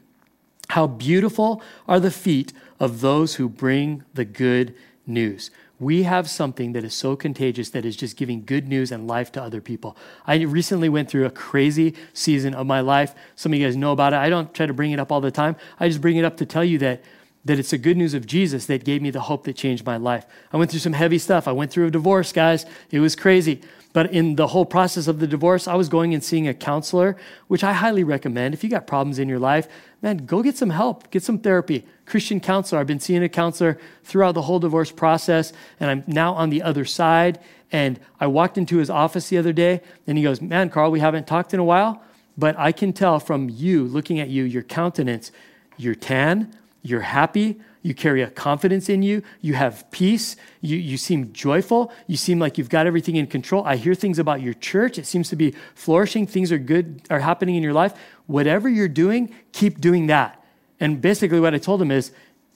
How 0.69 0.87
beautiful 0.87 1.61
are 1.87 1.99
the 1.99 2.11
feet 2.11 2.53
of 2.79 3.01
those 3.01 3.35
who 3.35 3.49
bring 3.49 4.03
the 4.13 4.25
good 4.25 4.75
news 5.07 5.51
we 5.79 6.03
have 6.03 6.29
something 6.29 6.73
that 6.73 6.83
is 6.83 6.93
so 6.93 7.15
contagious 7.15 7.69
that 7.71 7.85
is 7.85 7.95
just 7.95 8.15
giving 8.17 8.45
good 8.45 8.67
news 8.67 8.91
and 8.91 9.07
life 9.07 9.31
to 9.33 9.43
other 9.43 9.61
people. 9.61 9.97
I 10.25 10.41
recently 10.43 10.89
went 10.89 11.09
through 11.09 11.25
a 11.25 11.31
crazy 11.31 11.95
season 12.13 12.53
of 12.53 12.65
my 12.65 12.79
life. 12.79 13.13
Some 13.35 13.53
of 13.53 13.59
you 13.59 13.65
guys 13.65 13.75
know 13.75 13.91
about 13.91 14.13
it. 14.13 14.17
I 14.17 14.29
don't 14.29 14.53
try 14.53 14.65
to 14.65 14.73
bring 14.73 14.91
it 14.91 14.99
up 14.99 15.11
all 15.11 15.21
the 15.21 15.31
time. 15.31 15.55
I 15.79 15.87
just 15.87 16.01
bring 16.01 16.17
it 16.17 16.25
up 16.25 16.37
to 16.37 16.45
tell 16.45 16.63
you 16.63 16.77
that 16.79 17.03
that 17.45 17.59
it's 17.59 17.69
the 17.69 17.77
good 17.77 17.95
news 17.95 18.15
of 18.15 18.25
Jesus 18.25 18.65
that 18.65 18.83
gave 18.83 19.03
me 19.03 19.11
the 19.11 19.21
hope 19.21 19.43
that 19.43 19.55
changed 19.55 19.85
my 19.85 19.97
life. 19.97 20.25
I 20.51 20.57
went 20.57 20.71
through 20.71 20.79
some 20.79 20.93
heavy 20.93 21.19
stuff. 21.19 21.47
I 21.47 21.51
went 21.51 21.71
through 21.71 21.85
a 21.85 21.91
divorce, 21.91 22.31
guys. 22.31 22.65
It 22.89 22.99
was 22.99 23.15
crazy. 23.15 23.61
But 23.93 24.11
in 24.11 24.35
the 24.35 24.47
whole 24.47 24.65
process 24.65 25.07
of 25.07 25.19
the 25.19 25.27
divorce, 25.27 25.67
I 25.67 25.75
was 25.75 25.87
going 25.87 26.13
and 26.13 26.23
seeing 26.23 26.47
a 26.47 26.53
counselor, 26.53 27.15
which 27.47 27.63
I 27.63 27.71
highly 27.71 28.03
recommend. 28.03 28.53
If 28.55 28.63
you 28.63 28.69
got 28.69 28.87
problems 28.87 29.19
in 29.19 29.29
your 29.29 29.39
life, 29.39 29.67
man, 30.05 30.17
go 30.17 30.43
get 30.43 30.55
some 30.55 30.69
help, 30.69 31.09
get 31.09 31.23
some 31.23 31.39
therapy. 31.39 31.83
Christian 32.05 32.39
counselor. 32.39 32.79
I've 32.79 32.85
been 32.85 32.99
seeing 32.99 33.23
a 33.23 33.27
counselor 33.27 33.79
throughout 34.03 34.33
the 34.33 34.43
whole 34.43 34.59
divorce 34.59 34.91
process, 34.91 35.51
and 35.79 35.89
I'm 35.89 36.03
now 36.05 36.35
on 36.35 36.51
the 36.51 36.61
other 36.61 36.85
side. 36.85 37.39
And 37.71 37.99
I 38.19 38.27
walked 38.27 38.59
into 38.59 38.77
his 38.77 38.91
office 38.91 39.29
the 39.29 39.39
other 39.39 39.51
day, 39.51 39.81
and 40.05 40.15
he 40.15 40.23
goes, 40.23 40.41
Man, 40.41 40.69
Carl, 40.69 40.91
we 40.91 40.99
haven't 40.99 41.25
talked 41.25 41.55
in 41.55 41.59
a 41.59 41.63
while, 41.63 42.03
but 42.37 42.55
I 42.59 42.71
can 42.71 42.93
tell 42.93 43.19
from 43.19 43.49
you, 43.49 43.85
looking 43.85 44.19
at 44.19 44.29
you, 44.29 44.43
your 44.43 44.61
countenance, 44.61 45.31
you're 45.75 45.95
tan, 45.95 46.55
you're 46.83 47.01
happy, 47.01 47.59
you 47.85 47.95
carry 47.95 48.21
a 48.21 48.29
confidence 48.29 48.89
in 48.89 49.01
you, 49.01 49.23
you 49.41 49.53
have 49.53 49.89
peace, 49.91 50.35
you, 50.61 50.75
you 50.75 50.97
seem 50.97 51.31
joyful, 51.33 51.91
you 52.07 52.17
seem 52.17 52.39
like 52.39 52.57
you've 52.57 52.69
got 52.69 52.87
everything 52.87 53.15
in 53.15 53.27
control. 53.27 53.63
I 53.63 53.75
hear 53.75 53.93
things 53.93 54.19
about 54.19 54.41
your 54.41 54.55
church. 54.55 54.97
It 54.97 55.05
seems 55.05 55.29
to 55.29 55.35
be 55.35 55.53
flourishing, 55.75 56.25
things 56.25 56.51
are 56.51 56.57
good, 56.57 57.01
are 57.11 57.19
happening 57.19 57.55
in 57.55 57.61
your 57.63 57.73
life. 57.73 57.93
Whatever 58.27 58.69
you're 58.69 58.87
doing, 58.87 59.33
keep 59.51 59.79
doing 59.79 60.07
that. 60.07 60.43
And 60.79 61.01
basically, 61.01 61.39
what 61.39 61.53
I 61.53 61.57
told 61.57 61.81
him 61.81 61.91
is, 61.91 62.11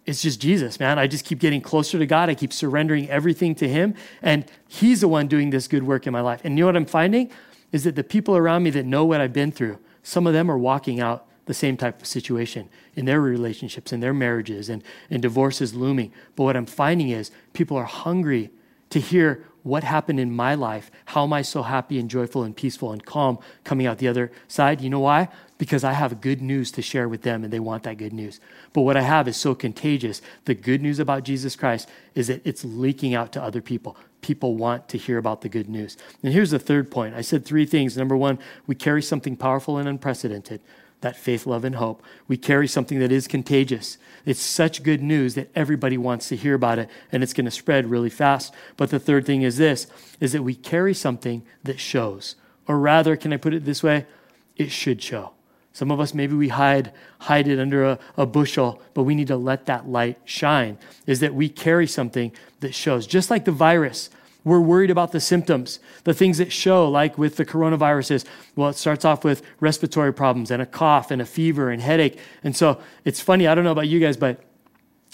it's 0.06 0.24
just 0.24 0.42
Jesus, 0.42 0.80
man. 0.80 0.98
I 0.98 1.06
just 1.06 1.24
keep 1.24 1.40
getting 1.40 1.62
closer 1.62 2.00
to 2.00 2.06
God. 2.06 2.30
I 2.30 2.36
keep 2.36 2.52
surrendering 2.52 3.08
everything 3.10 3.54
to 3.56 3.70
Him. 3.70 3.94
And 4.24 4.44
He's 4.68 5.02
the 5.02 5.08
one 5.08 5.28
doing 5.28 5.52
this 5.52 5.68
good 5.68 5.84
work 5.84 6.08
in 6.08 6.14
my 6.14 6.22
life. 6.22 6.42
And 6.44 6.58
you 6.58 6.64
know 6.64 6.68
what 6.68 6.76
I'm 6.76 6.86
finding? 6.86 7.30
Is 7.72 7.84
that 7.84 7.96
the 7.96 8.04
people 8.04 8.36
around 8.36 8.64
me 8.64 8.72
that 8.72 8.86
know 8.86 9.06
what 9.06 9.22
I've 9.22 9.34
been 9.34 9.52
through, 9.52 9.78
some 10.02 10.26
of 10.26 10.34
them 10.34 10.50
are 10.50 10.58
walking 10.58 11.00
out 11.00 11.28
the 11.46 11.54
same 11.54 11.78
type 11.78 12.02
of 12.02 12.08
situation 12.08 12.70
in 12.96 13.06
their 13.06 13.22
relationships, 13.22 13.94
in 13.94 14.00
their 14.00 14.14
marriages, 14.14 14.70
and, 14.70 14.84
and 15.10 15.22
divorces 15.22 15.76
looming. 15.76 16.12
But 16.36 16.44
what 16.44 16.58
I'm 16.58 16.66
finding 16.66 17.10
is 17.10 17.32
people 17.54 17.78
are 17.78 17.86
hungry 17.86 18.50
to 18.90 19.00
hear 19.00 19.46
what 19.64 19.84
happened 19.84 20.20
in 20.20 20.32
my 20.32 20.56
life. 20.56 20.90
How 21.06 21.24
am 21.24 21.34
I 21.34 21.42
so 21.42 21.64
happy 21.64 22.00
and 22.00 22.10
joyful 22.10 22.44
and 22.44 22.56
peaceful 22.56 22.92
and 22.92 23.06
calm 23.06 23.38
coming 23.64 23.86
out 23.86 24.00
the 24.00 24.08
other 24.08 24.32
side? 24.48 24.82
You 24.82 24.90
know 24.90 25.02
why? 25.02 25.30
Because 25.60 25.84
I 25.84 25.94
have 25.94 26.22
good 26.22 26.42
news 26.42 26.72
to 26.72 26.82
share 26.82 27.08
with 27.08 27.22
them 27.22 27.44
and 27.44 27.54
they 27.54 27.60
want 27.60 27.84
that 27.84 27.98
good 27.98 28.14
news. 28.14 28.40
But 28.74 28.82
what 28.82 28.98
I 28.98 29.02
have 29.02 29.28
is 29.28 29.38
so 29.38 29.54
contagious. 29.54 30.22
The 30.46 30.56
good 30.56 30.82
news 30.82 30.98
about 30.98 31.24
Jesus 31.24 31.56
Christ 31.56 31.88
is 32.16 32.28
that 32.28 32.42
it's 32.44 32.66
leaking 32.66 33.14
out 33.14 33.32
to 33.34 33.44
other 33.44 33.62
people. 33.62 33.96
People 34.22 34.56
want 34.56 34.90
to 34.90 34.98
hear 34.98 35.20
about 35.20 35.42
the 35.42 35.50
good 35.50 35.70
news. 35.70 35.98
And 36.24 36.34
here's 36.34 36.52
the 36.52 36.60
third 36.60 36.90
point 36.90 37.14
I 37.14 37.22
said 37.22 37.46
three 37.46 37.68
things. 37.68 37.96
Number 37.96 38.18
one, 38.18 38.40
we 38.66 38.74
carry 38.74 39.04
something 39.04 39.38
powerful 39.38 39.78
and 39.78 39.88
unprecedented 39.88 40.62
that 41.02 41.16
faith, 41.16 41.46
love, 41.46 41.64
and 41.64 41.76
hope. 41.76 42.04
We 42.28 42.38
carry 42.38 42.68
something 42.68 43.00
that 43.00 43.12
is 43.12 43.28
contagious. 43.28 43.98
It's 44.26 44.42
such 44.42 44.84
good 44.84 45.02
news 45.02 45.36
that 45.36 45.50
everybody 45.56 45.98
wants 45.98 46.28
to 46.30 46.36
hear 46.36 46.56
about 46.56 46.80
it 46.80 46.90
and 47.12 47.24
it's 47.24 47.34
going 47.34 47.46
to 47.46 47.52
spread 47.52 47.90
really 47.90 48.10
fast. 48.10 48.54
But 48.76 48.90
the 48.90 49.00
third 49.00 49.26
thing 49.26 49.42
is 49.42 49.58
this 49.58 49.88
is 50.20 50.34
that 50.34 50.44
we 50.44 50.56
carry 50.56 50.94
something 50.94 51.44
that 51.64 51.80
shows. 51.80 52.36
Or 52.68 52.78
rather, 52.80 53.16
can 53.16 53.34
I 53.34 53.38
put 53.38 53.54
it 53.54 53.66
this 53.66 53.82
way? 53.82 54.06
It 54.58 54.72
should 54.72 55.02
show. 55.02 55.32
Some 55.80 55.92
of 55.92 56.02
us 56.02 56.14
maybe 56.14 56.36
we 56.36 56.50
hide 56.50 56.92
hide 57.20 57.48
it 57.48 57.58
under 57.58 57.86
a, 57.86 58.00
a 58.18 58.26
bushel, 58.26 58.82
but 58.94 59.04
we 59.04 59.16
need 59.16 59.28
to 59.28 59.38
let 59.38 59.66
that 59.68 59.88
light 59.88 60.20
shine. 60.26 60.78
Is 61.08 61.22
that 61.22 61.34
we 61.34 61.48
carry 61.48 61.88
something 61.88 62.34
that 62.60 62.76
shows. 62.76 63.08
Just 63.08 63.32
like 63.32 63.46
the 63.46 63.54
virus, 63.54 64.10
we're 64.44 64.60
worried 64.60 64.92
about 64.92 65.14
the 65.14 65.22
symptoms, 65.22 65.80
the 66.04 66.14
things 66.14 66.38
that 66.40 66.52
show, 66.52 66.90
like 66.90 67.18
with 67.18 67.38
the 67.38 67.46
coronaviruses. 67.46 68.26
Well, 68.58 68.68
it 68.68 68.76
starts 68.76 69.06
off 69.06 69.24
with 69.24 69.42
respiratory 69.62 70.14
problems 70.14 70.52
and 70.52 70.62
a 70.62 70.66
cough 70.66 71.12
and 71.12 71.22
a 71.22 71.26
fever 71.26 71.70
and 71.70 71.82
headache. 71.82 72.20
And 72.44 72.58
so 72.58 72.82
it's 73.06 73.22
funny, 73.22 73.48
I 73.48 73.56
don't 73.56 73.64
know 73.64 73.72
about 73.72 73.88
you 73.88 74.02
guys, 74.02 74.18
but 74.18 74.44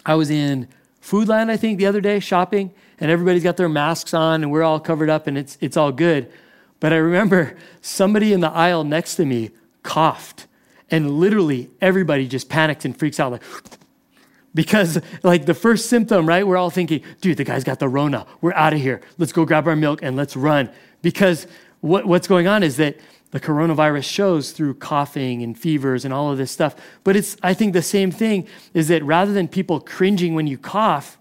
I 0.03 0.15
was 0.15 0.31
in 0.31 0.67
Foodland, 0.99 1.51
I 1.51 1.57
think, 1.57 1.77
the 1.77 1.85
other 1.85 2.01
day 2.01 2.19
shopping, 2.19 2.73
and 2.99 3.11
everybody's 3.11 3.43
got 3.43 3.57
their 3.57 3.69
masks 3.69 4.15
on 4.15 4.41
and 4.41 4.51
we're 4.51 4.63
all 4.63 4.79
covered 4.79 5.11
up 5.11 5.27
and 5.27 5.37
it's, 5.37 5.59
it's 5.61 5.77
all 5.77 5.91
good. 5.91 6.31
But 6.79 6.91
I 6.91 6.95
remember 6.95 7.55
somebody 7.81 8.33
in 8.33 8.39
the 8.39 8.49
aisle 8.49 8.83
next 8.83 9.17
to 9.17 9.25
me 9.27 9.51
coughed, 9.85 10.47
and 10.89 11.19
literally 11.19 11.69
everybody 11.81 12.27
just 12.27 12.49
panics 12.49 12.85
and 12.85 12.97
freaks 12.97 13.19
out, 13.19 13.31
like, 13.31 13.43
because, 14.53 15.01
like, 15.23 15.45
the 15.45 15.53
first 15.53 15.89
symptom, 15.89 16.27
right? 16.27 16.45
We're 16.45 16.57
all 16.57 16.69
thinking, 16.69 17.03
dude, 17.21 17.37
the 17.37 17.43
guy's 17.43 17.63
got 17.63 17.79
the 17.79 17.89
Rona. 17.89 18.25
We're 18.41 18.53
out 18.53 18.73
of 18.73 18.79
here. 18.79 19.01
Let's 19.17 19.33
go 19.33 19.45
grab 19.45 19.67
our 19.67 19.75
milk 19.75 20.01
and 20.01 20.15
let's 20.15 20.35
run. 20.35 20.69
Because 21.01 21.47
what, 21.81 22.05
what's 22.05 22.27
going 22.27 22.47
on 22.47 22.63
is 22.63 22.77
that 22.77 22.97
the 23.31 23.39
coronavirus 23.39 24.05
shows 24.05 24.51
through 24.51 24.75
coughing 24.75 25.43
and 25.43 25.59
fevers 25.59 26.05
and 26.05 26.13
all 26.13 26.31
of 26.31 26.37
this 26.37 26.51
stuff. 26.51 26.75
But 27.03 27.17
it's, 27.17 27.35
I 27.43 27.53
think, 27.53 27.73
the 27.73 27.81
same 27.81 28.09
thing 28.09 28.47
is 28.73 28.87
that 28.87 29.03
rather 29.03 29.33
than 29.33 29.49
people 29.49 29.81
cringing 29.81 30.35
when 30.35 30.47
you 30.47 30.57
cough, 30.57 31.17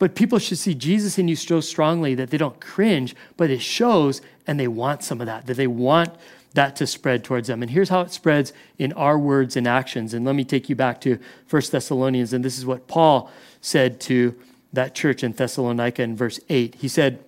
but 0.00 0.14
people 0.14 0.38
should 0.38 0.56
see 0.56 0.74
Jesus 0.74 1.18
in 1.18 1.28
you 1.28 1.36
so 1.36 1.60
strongly 1.60 2.14
that 2.14 2.30
they 2.30 2.38
don't 2.38 2.58
cringe, 2.58 3.14
but 3.36 3.50
it 3.50 3.60
shows 3.60 4.22
and 4.46 4.58
they 4.58 4.66
want 4.66 5.04
some 5.04 5.20
of 5.20 5.26
that, 5.26 5.46
that 5.46 5.58
they 5.58 5.66
want 5.66 6.08
that 6.54 6.74
to 6.76 6.86
spread 6.86 7.22
towards 7.22 7.48
them. 7.48 7.60
And 7.60 7.70
here's 7.70 7.90
how 7.90 8.00
it 8.00 8.10
spreads 8.10 8.54
in 8.78 8.94
our 8.94 9.18
words 9.18 9.56
and 9.56 9.68
actions. 9.68 10.14
And 10.14 10.24
let 10.24 10.34
me 10.34 10.42
take 10.42 10.70
you 10.70 10.74
back 10.74 11.02
to 11.02 11.18
1 11.50 11.62
Thessalonians. 11.70 12.32
And 12.32 12.42
this 12.42 12.56
is 12.56 12.64
what 12.64 12.88
Paul 12.88 13.30
said 13.60 14.00
to 14.00 14.34
that 14.72 14.94
church 14.94 15.22
in 15.22 15.32
Thessalonica 15.32 16.02
in 16.02 16.16
verse 16.16 16.40
8. 16.48 16.76
He 16.76 16.88
said, 16.88 17.22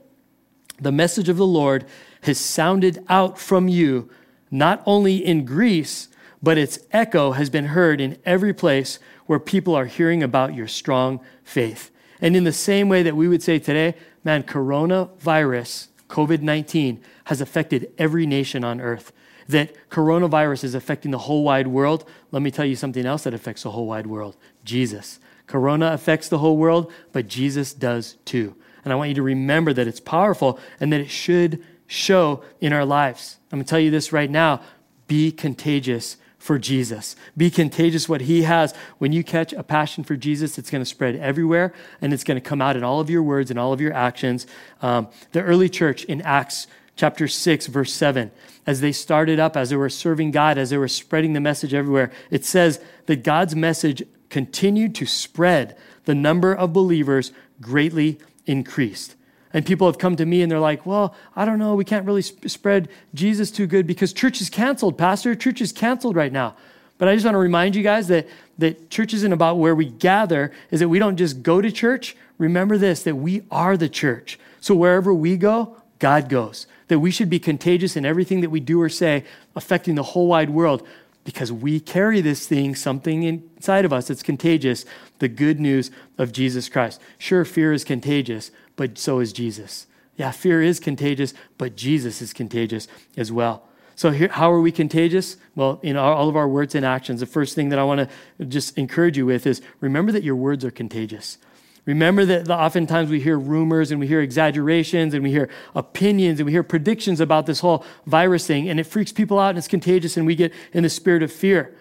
The 0.80 0.90
message 0.90 1.28
of 1.28 1.36
the 1.36 1.46
Lord 1.46 1.84
has 2.22 2.40
sounded 2.40 3.04
out 3.10 3.38
from 3.38 3.68
you, 3.68 4.08
not 4.50 4.82
only 4.86 5.16
in 5.18 5.44
Greece, 5.44 6.08
but 6.42 6.56
its 6.56 6.78
echo 6.90 7.32
has 7.32 7.50
been 7.50 7.66
heard 7.66 8.00
in 8.00 8.16
every 8.24 8.54
place 8.54 8.98
where 9.26 9.38
people 9.38 9.74
are 9.74 9.84
hearing 9.84 10.22
about 10.22 10.54
your 10.54 10.66
strong 10.66 11.20
faith. 11.44 11.90
And 12.22 12.36
in 12.36 12.44
the 12.44 12.52
same 12.52 12.88
way 12.88 13.02
that 13.02 13.16
we 13.16 13.26
would 13.28 13.42
say 13.42 13.58
today, 13.58 13.96
man, 14.22 14.44
coronavirus, 14.44 15.88
COVID 16.08 16.40
19, 16.40 17.02
has 17.24 17.40
affected 17.40 17.92
every 17.98 18.26
nation 18.26 18.62
on 18.64 18.80
earth. 18.80 19.12
That 19.48 19.74
coronavirus 19.90 20.62
is 20.62 20.74
affecting 20.76 21.10
the 21.10 21.18
whole 21.18 21.42
wide 21.42 21.66
world. 21.66 22.08
Let 22.30 22.42
me 22.42 22.52
tell 22.52 22.64
you 22.64 22.76
something 22.76 23.04
else 23.04 23.24
that 23.24 23.34
affects 23.34 23.64
the 23.64 23.72
whole 23.72 23.86
wide 23.86 24.06
world 24.06 24.36
Jesus. 24.64 25.18
Corona 25.48 25.92
affects 25.92 26.28
the 26.28 26.38
whole 26.38 26.56
world, 26.56 26.90
but 27.10 27.26
Jesus 27.26 27.74
does 27.74 28.16
too. 28.24 28.54
And 28.84 28.92
I 28.92 28.96
want 28.96 29.08
you 29.08 29.16
to 29.16 29.22
remember 29.22 29.72
that 29.72 29.88
it's 29.88 30.00
powerful 30.00 30.58
and 30.78 30.92
that 30.92 31.00
it 31.00 31.10
should 31.10 31.62
show 31.88 32.42
in 32.60 32.72
our 32.72 32.84
lives. 32.84 33.38
I'm 33.50 33.58
going 33.58 33.64
to 33.64 33.70
tell 33.70 33.80
you 33.80 33.90
this 33.90 34.12
right 34.12 34.30
now 34.30 34.62
be 35.08 35.32
contagious 35.32 36.16
for 36.42 36.58
Jesus. 36.58 37.14
Be 37.36 37.50
contagious 37.50 38.08
what 38.08 38.22
he 38.22 38.42
has. 38.42 38.74
When 38.98 39.12
you 39.12 39.22
catch 39.22 39.52
a 39.52 39.62
passion 39.62 40.02
for 40.02 40.16
Jesus, 40.16 40.58
it's 40.58 40.70
going 40.70 40.82
to 40.82 40.88
spread 40.88 41.14
everywhere 41.14 41.72
and 42.00 42.12
it's 42.12 42.24
going 42.24 42.34
to 42.34 42.40
come 42.40 42.60
out 42.60 42.76
in 42.76 42.82
all 42.82 42.98
of 42.98 43.08
your 43.08 43.22
words 43.22 43.48
and 43.48 43.60
all 43.60 43.72
of 43.72 43.80
your 43.80 43.92
actions. 43.92 44.44
Um, 44.80 45.06
the 45.30 45.40
early 45.40 45.68
church 45.68 46.02
in 46.04 46.20
Acts 46.22 46.66
chapter 46.96 47.28
6, 47.28 47.68
verse 47.68 47.92
7, 47.92 48.32
as 48.66 48.80
they 48.80 48.90
started 48.90 49.38
up, 49.38 49.56
as 49.56 49.70
they 49.70 49.76
were 49.76 49.88
serving 49.88 50.32
God, 50.32 50.58
as 50.58 50.70
they 50.70 50.78
were 50.78 50.88
spreading 50.88 51.32
the 51.32 51.40
message 51.40 51.72
everywhere, 51.72 52.10
it 52.28 52.44
says 52.44 52.80
that 53.06 53.22
God's 53.22 53.54
message 53.54 54.02
continued 54.28 54.96
to 54.96 55.06
spread. 55.06 55.76
The 56.06 56.14
number 56.16 56.52
of 56.52 56.72
believers 56.72 57.30
greatly 57.60 58.18
increased. 58.46 59.14
And 59.52 59.66
people 59.66 59.86
have 59.86 59.98
come 59.98 60.16
to 60.16 60.26
me 60.26 60.42
and 60.42 60.50
they're 60.50 60.58
like, 60.58 60.86
well, 60.86 61.14
I 61.36 61.44
don't 61.44 61.58
know, 61.58 61.74
we 61.74 61.84
can't 61.84 62.06
really 62.06 62.22
sp- 62.24 62.48
spread 62.48 62.88
Jesus 63.14 63.50
too 63.50 63.66
good 63.66 63.86
because 63.86 64.12
church 64.12 64.40
is 64.40 64.48
canceled, 64.48 64.96
Pastor. 64.96 65.34
Church 65.34 65.60
is 65.60 65.72
canceled 65.72 66.16
right 66.16 66.32
now. 66.32 66.56
But 66.98 67.08
I 67.08 67.14
just 67.14 67.24
want 67.24 67.34
to 67.34 67.40
remind 67.40 67.74
you 67.74 67.82
guys 67.82 68.08
that, 68.08 68.28
that 68.58 68.88
church 68.88 69.12
isn't 69.12 69.32
about 69.32 69.58
where 69.58 69.74
we 69.74 69.86
gather, 69.86 70.52
is 70.70 70.80
that 70.80 70.88
we 70.88 70.98
don't 70.98 71.16
just 71.16 71.42
go 71.42 71.60
to 71.60 71.70
church. 71.70 72.16
Remember 72.38 72.78
this, 72.78 73.02
that 73.02 73.16
we 73.16 73.42
are 73.50 73.76
the 73.76 73.88
church. 73.88 74.38
So 74.60 74.74
wherever 74.74 75.12
we 75.12 75.36
go, 75.36 75.76
God 75.98 76.28
goes. 76.28 76.66
That 76.88 77.00
we 77.00 77.10
should 77.10 77.30
be 77.30 77.38
contagious 77.38 77.96
in 77.96 78.06
everything 78.06 78.40
that 78.40 78.50
we 78.50 78.60
do 78.60 78.80
or 78.80 78.88
say, 78.88 79.24
affecting 79.56 79.96
the 79.96 80.02
whole 80.02 80.28
wide 80.28 80.50
world 80.50 80.86
because 81.24 81.52
we 81.52 81.78
carry 81.80 82.20
this 82.20 82.46
thing, 82.46 82.74
something 82.74 83.22
inside 83.22 83.84
of 83.84 83.92
us 83.92 84.08
that's 84.08 84.22
contagious, 84.22 84.84
the 85.18 85.28
good 85.28 85.60
news 85.60 85.90
of 86.18 86.32
Jesus 86.32 86.68
Christ. 86.68 87.00
Sure, 87.18 87.44
fear 87.44 87.72
is 87.72 87.84
contagious, 87.84 88.50
but 88.76 88.98
so 88.98 89.20
is 89.20 89.32
Jesus. 89.32 89.86
Yeah, 90.16 90.30
fear 90.30 90.62
is 90.62 90.80
contagious, 90.80 91.32
but 91.58 91.76
Jesus 91.76 92.20
is 92.20 92.32
contagious 92.32 92.88
as 93.16 93.30
well. 93.30 93.64
So, 93.94 94.10
here, 94.10 94.28
how 94.28 94.50
are 94.50 94.60
we 94.60 94.72
contagious? 94.72 95.36
Well, 95.54 95.78
in 95.82 95.96
all 95.96 96.28
of 96.28 96.36
our 96.36 96.48
words 96.48 96.74
and 96.74 96.84
actions, 96.84 97.20
the 97.20 97.26
first 97.26 97.54
thing 97.54 97.68
that 97.68 97.78
I 97.78 97.84
want 97.84 98.08
to 98.38 98.44
just 98.44 98.76
encourage 98.78 99.16
you 99.16 99.26
with 99.26 99.46
is 99.46 99.60
remember 99.80 100.12
that 100.12 100.22
your 100.22 100.36
words 100.36 100.64
are 100.64 100.70
contagious. 100.70 101.38
Remember 101.84 102.24
that 102.24 102.48
oftentimes 102.48 103.10
we 103.10 103.20
hear 103.20 103.36
rumors 103.36 103.90
and 103.90 103.98
we 103.98 104.06
hear 104.06 104.20
exaggerations 104.20 105.14
and 105.14 105.22
we 105.22 105.30
hear 105.30 105.48
opinions 105.74 106.38
and 106.38 106.46
we 106.46 106.52
hear 106.52 106.62
predictions 106.62 107.20
about 107.20 107.46
this 107.46 107.60
whole 107.60 107.84
virus 108.06 108.46
thing, 108.46 108.68
and 108.68 108.78
it 108.78 108.84
freaks 108.84 109.12
people 109.12 109.38
out 109.38 109.50
and 109.50 109.58
it's 109.58 109.68
contagious, 109.68 110.16
and 110.16 110.24
we 110.24 110.36
get 110.36 110.52
in 110.72 110.84
the 110.84 110.88
spirit 110.88 111.22
of 111.22 111.32
fear. 111.32 111.76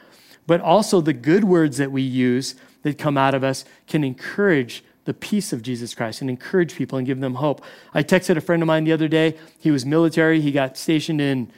But 0.48 0.60
also, 0.60 1.02
the 1.02 1.14
good 1.14 1.44
words 1.44 1.78
that 1.78 1.92
we 1.92 2.02
use 2.02 2.56
that 2.82 2.98
come 2.98 3.16
out 3.16 3.36
of 3.36 3.44
us 3.44 3.64
can 3.88 4.04
encourage 4.04 4.84
the 5.06 5.14
peace 5.14 5.54
of 5.54 5.62
Jesus 5.62 5.94
Christ 5.94 6.22
and 6.22 6.30
encourage 6.30 6.76
people 6.76 6.98
and 6.98 7.06
give 7.06 7.20
them 7.20 7.36
hope. 7.36 7.64
I 7.94 8.02
texted 8.02 8.38
a 8.38 8.42
friend 8.42 8.64
of 8.64 8.68
mine 8.68 8.84
the 8.84 8.94
other 8.94 9.08
day. 9.08 9.38
He 9.60 9.70
was 9.70 9.86
military, 9.86 10.42
he 10.42 10.52
got 10.52 10.78
stationed 10.78 11.22
in 11.22 11.52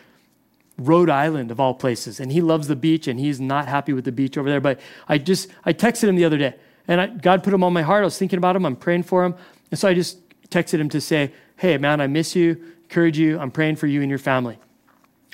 Rhode 0.78 1.10
Island 1.10 1.50
of 1.50 1.60
all 1.60 1.74
places, 1.74 2.20
and 2.20 2.32
he 2.32 2.42
loves 2.42 2.68
the 2.68 2.76
beach 2.76 3.08
and 3.08 3.20
he's 3.20 3.40
not 3.40 3.68
happy 3.68 3.94
with 3.94 4.04
the 4.06 4.12
beach 4.12 4.38
over 4.38 4.50
there. 4.50 4.62
But 4.62 4.82
I 5.08 5.18
just, 5.18 5.50
I 5.64 5.72
texted 5.72 6.10
him 6.10 6.18
the 6.18 6.26
other 6.26 6.38
day 6.38 6.56
and 6.88 7.02
I, 7.02 7.08
God 7.08 7.44
put 7.44 7.54
him 7.54 7.64
on 7.64 7.74
my 7.74 7.82
heart. 7.82 8.02
I 8.02 8.06
was 8.06 8.18
thinking 8.18 8.38
about 8.38 8.56
him. 8.56 8.66
I'm 8.66 8.76
praying 8.76 9.04
for 9.04 9.24
him. 9.24 9.36
And 9.72 9.80
so 9.80 9.88
I 9.88 9.94
just 9.94 10.20
texted 10.50 10.80
him 10.80 10.90
to 10.90 11.02
say, 11.02 11.32
Hey, 11.58 11.78
man, 11.78 12.02
I 12.02 12.08
miss 12.08 12.36
you, 12.36 12.62
encourage 12.84 13.18
you. 13.18 13.40
I'm 13.40 13.52
praying 13.52 13.78
for 13.78 13.88
you 13.88 14.02
and 14.02 14.10
your 14.10 14.20
family, 14.20 14.58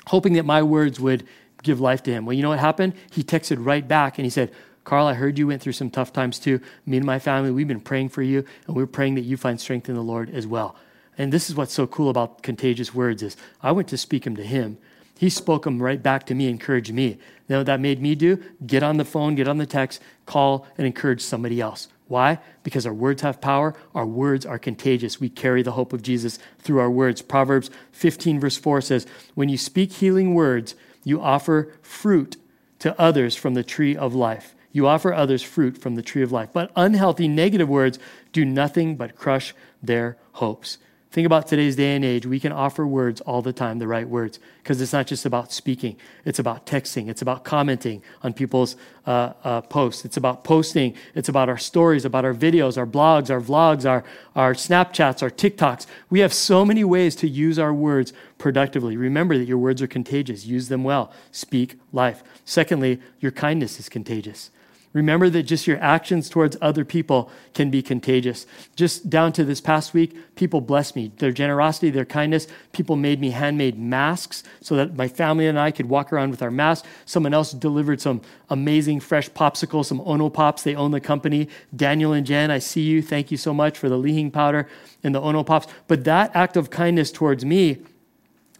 hoping 0.06 0.34
that 0.34 0.44
my 0.44 0.62
words 0.62 1.00
would 1.00 1.26
give 1.62 1.80
life 1.80 2.02
to 2.04 2.10
him. 2.12 2.26
Well, 2.26 2.34
you 2.34 2.42
know 2.42 2.50
what 2.50 2.58
happened? 2.58 2.94
He 3.10 3.22
texted 3.22 3.64
right 3.64 3.86
back 3.86 4.18
and 4.18 4.24
he 4.24 4.30
said, 4.30 4.52
Carl, 4.84 5.06
I 5.06 5.14
heard 5.14 5.38
you 5.38 5.46
went 5.46 5.62
through 5.62 5.74
some 5.74 5.90
tough 5.90 6.12
times 6.12 6.38
too. 6.38 6.60
Me 6.86 6.96
and 6.96 7.06
my 7.06 7.18
family, 7.18 7.50
we've 7.50 7.68
been 7.68 7.80
praying 7.80 8.08
for 8.08 8.22
you, 8.22 8.44
and 8.66 8.74
we're 8.74 8.86
praying 8.86 9.14
that 9.16 9.22
you 9.22 9.36
find 9.36 9.60
strength 9.60 9.88
in 9.88 9.94
the 9.94 10.02
Lord 10.02 10.30
as 10.30 10.46
well. 10.46 10.74
And 11.18 11.32
this 11.32 11.50
is 11.50 11.56
what's 11.56 11.74
so 11.74 11.86
cool 11.86 12.08
about 12.08 12.42
contagious 12.42 12.94
words 12.94 13.22
is 13.22 13.36
I 13.62 13.72
went 13.72 13.88
to 13.88 13.98
speak 13.98 14.24
them 14.24 14.36
to 14.36 14.42
him, 14.42 14.78
he 15.20 15.28
spoke 15.28 15.64
them 15.64 15.82
right 15.82 16.02
back 16.02 16.24
to 16.24 16.34
me, 16.34 16.48
encouraged 16.48 16.94
me. 16.94 17.08
You 17.08 17.18
know 17.50 17.58
what 17.58 17.66
that 17.66 17.78
made 17.78 18.00
me 18.00 18.14
do? 18.14 18.42
Get 18.66 18.82
on 18.82 18.96
the 18.96 19.04
phone, 19.04 19.34
get 19.34 19.48
on 19.48 19.58
the 19.58 19.66
text, 19.66 20.00
call, 20.24 20.66
and 20.78 20.86
encourage 20.86 21.20
somebody 21.20 21.60
else. 21.60 21.88
Why? 22.08 22.38
Because 22.62 22.86
our 22.86 22.94
words 22.94 23.20
have 23.20 23.38
power. 23.38 23.74
Our 23.94 24.06
words 24.06 24.46
are 24.46 24.58
contagious. 24.58 25.20
We 25.20 25.28
carry 25.28 25.62
the 25.62 25.72
hope 25.72 25.92
of 25.92 26.00
Jesus 26.00 26.38
through 26.60 26.78
our 26.78 26.90
words. 26.90 27.20
Proverbs 27.20 27.68
15, 27.92 28.40
verse 28.40 28.56
4 28.56 28.80
says, 28.80 29.06
When 29.34 29.50
you 29.50 29.58
speak 29.58 29.92
healing 29.92 30.32
words, 30.32 30.74
you 31.04 31.20
offer 31.20 31.70
fruit 31.82 32.38
to 32.78 32.98
others 32.98 33.36
from 33.36 33.52
the 33.52 33.62
tree 33.62 33.94
of 33.94 34.14
life. 34.14 34.54
You 34.72 34.86
offer 34.86 35.12
others 35.12 35.42
fruit 35.42 35.76
from 35.76 35.96
the 35.96 36.02
tree 36.02 36.22
of 36.22 36.32
life. 36.32 36.48
But 36.50 36.72
unhealthy, 36.76 37.28
negative 37.28 37.68
words 37.68 37.98
do 38.32 38.46
nothing 38.46 38.96
but 38.96 39.16
crush 39.16 39.54
their 39.82 40.16
hopes. 40.32 40.78
Think 41.12 41.26
about 41.26 41.48
today's 41.48 41.74
day 41.74 41.96
and 41.96 42.04
age. 42.04 42.24
We 42.24 42.38
can 42.38 42.52
offer 42.52 42.86
words 42.86 43.20
all 43.22 43.42
the 43.42 43.52
time, 43.52 43.80
the 43.80 43.88
right 43.88 44.08
words, 44.08 44.38
because 44.62 44.80
it's 44.80 44.92
not 44.92 45.08
just 45.08 45.26
about 45.26 45.52
speaking. 45.52 45.96
It's 46.24 46.38
about 46.38 46.66
texting. 46.66 47.08
It's 47.08 47.20
about 47.20 47.42
commenting 47.42 48.04
on 48.22 48.32
people's 48.32 48.76
uh, 49.08 49.32
uh, 49.42 49.60
posts. 49.62 50.04
It's 50.04 50.16
about 50.16 50.44
posting. 50.44 50.94
It's 51.16 51.28
about 51.28 51.48
our 51.48 51.58
stories, 51.58 52.04
about 52.04 52.24
our 52.24 52.32
videos, 52.32 52.78
our 52.78 52.86
blogs, 52.86 53.28
our 53.28 53.40
vlogs, 53.40 53.84
our, 53.90 54.04
our 54.36 54.54
Snapchats, 54.54 55.20
our 55.20 55.30
TikToks. 55.30 55.86
We 56.10 56.20
have 56.20 56.32
so 56.32 56.64
many 56.64 56.84
ways 56.84 57.16
to 57.16 57.28
use 57.28 57.58
our 57.58 57.74
words 57.74 58.12
productively. 58.38 58.96
Remember 58.96 59.36
that 59.36 59.48
your 59.48 59.58
words 59.58 59.82
are 59.82 59.88
contagious. 59.88 60.46
Use 60.46 60.68
them 60.68 60.84
well. 60.84 61.12
Speak 61.32 61.80
life. 61.92 62.22
Secondly, 62.44 63.00
your 63.18 63.32
kindness 63.32 63.80
is 63.80 63.88
contagious. 63.88 64.52
Remember 64.92 65.30
that 65.30 65.44
just 65.44 65.68
your 65.68 65.78
actions 65.78 66.28
towards 66.28 66.56
other 66.60 66.84
people 66.84 67.30
can 67.54 67.70
be 67.70 67.80
contagious. 67.80 68.44
Just 68.74 69.08
down 69.08 69.32
to 69.34 69.44
this 69.44 69.60
past 69.60 69.94
week, 69.94 70.16
people 70.34 70.60
blessed 70.60 70.96
me. 70.96 71.12
Their 71.18 71.30
generosity, 71.30 71.90
their 71.90 72.04
kindness, 72.04 72.48
people 72.72 72.96
made 72.96 73.20
me 73.20 73.30
handmade 73.30 73.78
masks 73.78 74.42
so 74.60 74.74
that 74.74 74.96
my 74.96 75.06
family 75.06 75.46
and 75.46 75.60
I 75.60 75.70
could 75.70 75.88
walk 75.88 76.12
around 76.12 76.30
with 76.30 76.42
our 76.42 76.50
masks. 76.50 76.88
Someone 77.06 77.32
else 77.32 77.52
delivered 77.52 78.00
some 78.00 78.20
amazing 78.48 78.98
fresh 78.98 79.30
popsicles, 79.30 79.86
some 79.86 80.00
Ono 80.00 80.28
Pops. 80.28 80.64
They 80.64 80.74
own 80.74 80.90
the 80.90 81.00
company. 81.00 81.48
Daniel 81.74 82.12
and 82.12 82.26
Jen, 82.26 82.50
I 82.50 82.58
see 82.58 82.82
you. 82.82 83.00
Thank 83.00 83.30
you 83.30 83.36
so 83.36 83.54
much 83.54 83.78
for 83.78 83.88
the 83.88 83.96
Lihing 83.96 84.32
powder 84.32 84.68
and 85.04 85.14
the 85.14 85.20
Ono 85.20 85.44
Pops. 85.44 85.68
But 85.86 86.02
that 86.02 86.34
act 86.34 86.56
of 86.56 86.70
kindness 86.70 87.12
towards 87.12 87.44
me 87.44 87.78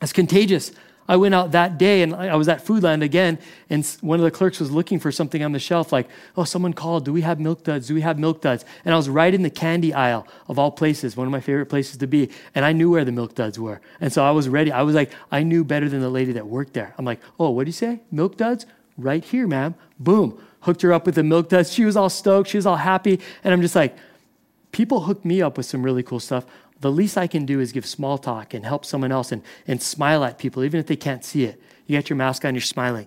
is 0.00 0.12
contagious. 0.12 0.70
I 1.08 1.16
went 1.16 1.34
out 1.34 1.50
that 1.52 1.76
day 1.76 2.02
and 2.02 2.14
I 2.14 2.36
was 2.36 2.48
at 2.48 2.64
Foodland 2.64 3.02
again, 3.02 3.38
and 3.68 3.84
one 4.00 4.20
of 4.20 4.24
the 4.24 4.30
clerks 4.30 4.60
was 4.60 4.70
looking 4.70 5.00
for 5.00 5.10
something 5.10 5.42
on 5.42 5.50
the 5.50 5.58
shelf, 5.58 5.92
like, 5.92 6.08
oh, 6.36 6.44
someone 6.44 6.72
called. 6.72 7.04
Do 7.04 7.12
we 7.12 7.22
have 7.22 7.40
milk 7.40 7.64
duds? 7.64 7.88
Do 7.88 7.94
we 7.94 8.00
have 8.02 8.18
milk 8.18 8.40
duds? 8.40 8.64
And 8.84 8.94
I 8.94 8.96
was 8.96 9.08
right 9.08 9.34
in 9.34 9.42
the 9.42 9.50
candy 9.50 9.92
aisle 9.92 10.26
of 10.46 10.58
all 10.58 10.70
places, 10.70 11.16
one 11.16 11.26
of 11.26 11.32
my 11.32 11.40
favorite 11.40 11.66
places 11.66 11.96
to 11.96 12.06
be. 12.06 12.30
And 12.54 12.64
I 12.64 12.72
knew 12.72 12.90
where 12.90 13.04
the 13.04 13.12
milk 13.12 13.34
duds 13.34 13.58
were. 13.58 13.80
And 14.00 14.12
so 14.12 14.24
I 14.24 14.30
was 14.30 14.48
ready. 14.48 14.70
I 14.70 14.82
was 14.82 14.94
like, 14.94 15.10
I 15.32 15.42
knew 15.42 15.64
better 15.64 15.88
than 15.88 16.00
the 16.00 16.10
lady 16.10 16.32
that 16.32 16.46
worked 16.46 16.74
there. 16.74 16.94
I'm 16.96 17.04
like, 17.04 17.20
oh, 17.40 17.50
what 17.50 17.64
do 17.64 17.68
you 17.68 17.72
say? 17.72 18.00
Milk 18.12 18.36
duds? 18.36 18.66
Right 18.96 19.24
here, 19.24 19.46
ma'am. 19.46 19.74
Boom. 19.98 20.40
Hooked 20.60 20.82
her 20.82 20.92
up 20.92 21.06
with 21.06 21.16
the 21.16 21.24
milk 21.24 21.48
duds. 21.48 21.72
She 21.72 21.84
was 21.84 21.96
all 21.96 22.10
stoked. 22.10 22.50
She 22.50 22.58
was 22.58 22.66
all 22.66 22.76
happy. 22.76 23.18
And 23.42 23.52
I'm 23.52 23.62
just 23.62 23.74
like, 23.74 23.96
people 24.70 25.00
hooked 25.00 25.24
me 25.24 25.42
up 25.42 25.56
with 25.56 25.66
some 25.66 25.82
really 25.82 26.02
cool 26.02 26.20
stuff 26.20 26.44
the 26.80 26.90
least 26.90 27.18
I 27.18 27.26
can 27.26 27.46
do 27.46 27.60
is 27.60 27.72
give 27.72 27.86
small 27.86 28.18
talk 28.18 28.54
and 28.54 28.64
help 28.64 28.84
someone 28.84 29.12
else 29.12 29.32
and, 29.32 29.42
and 29.66 29.82
smile 29.82 30.24
at 30.24 30.38
people, 30.38 30.64
even 30.64 30.80
if 30.80 30.86
they 30.86 30.96
can't 30.96 31.24
see 31.24 31.44
it. 31.44 31.60
You 31.86 31.96
got 31.98 32.08
your 32.08 32.16
mask 32.16 32.44
on, 32.44 32.54
you're 32.54 32.62
smiling. 32.62 33.06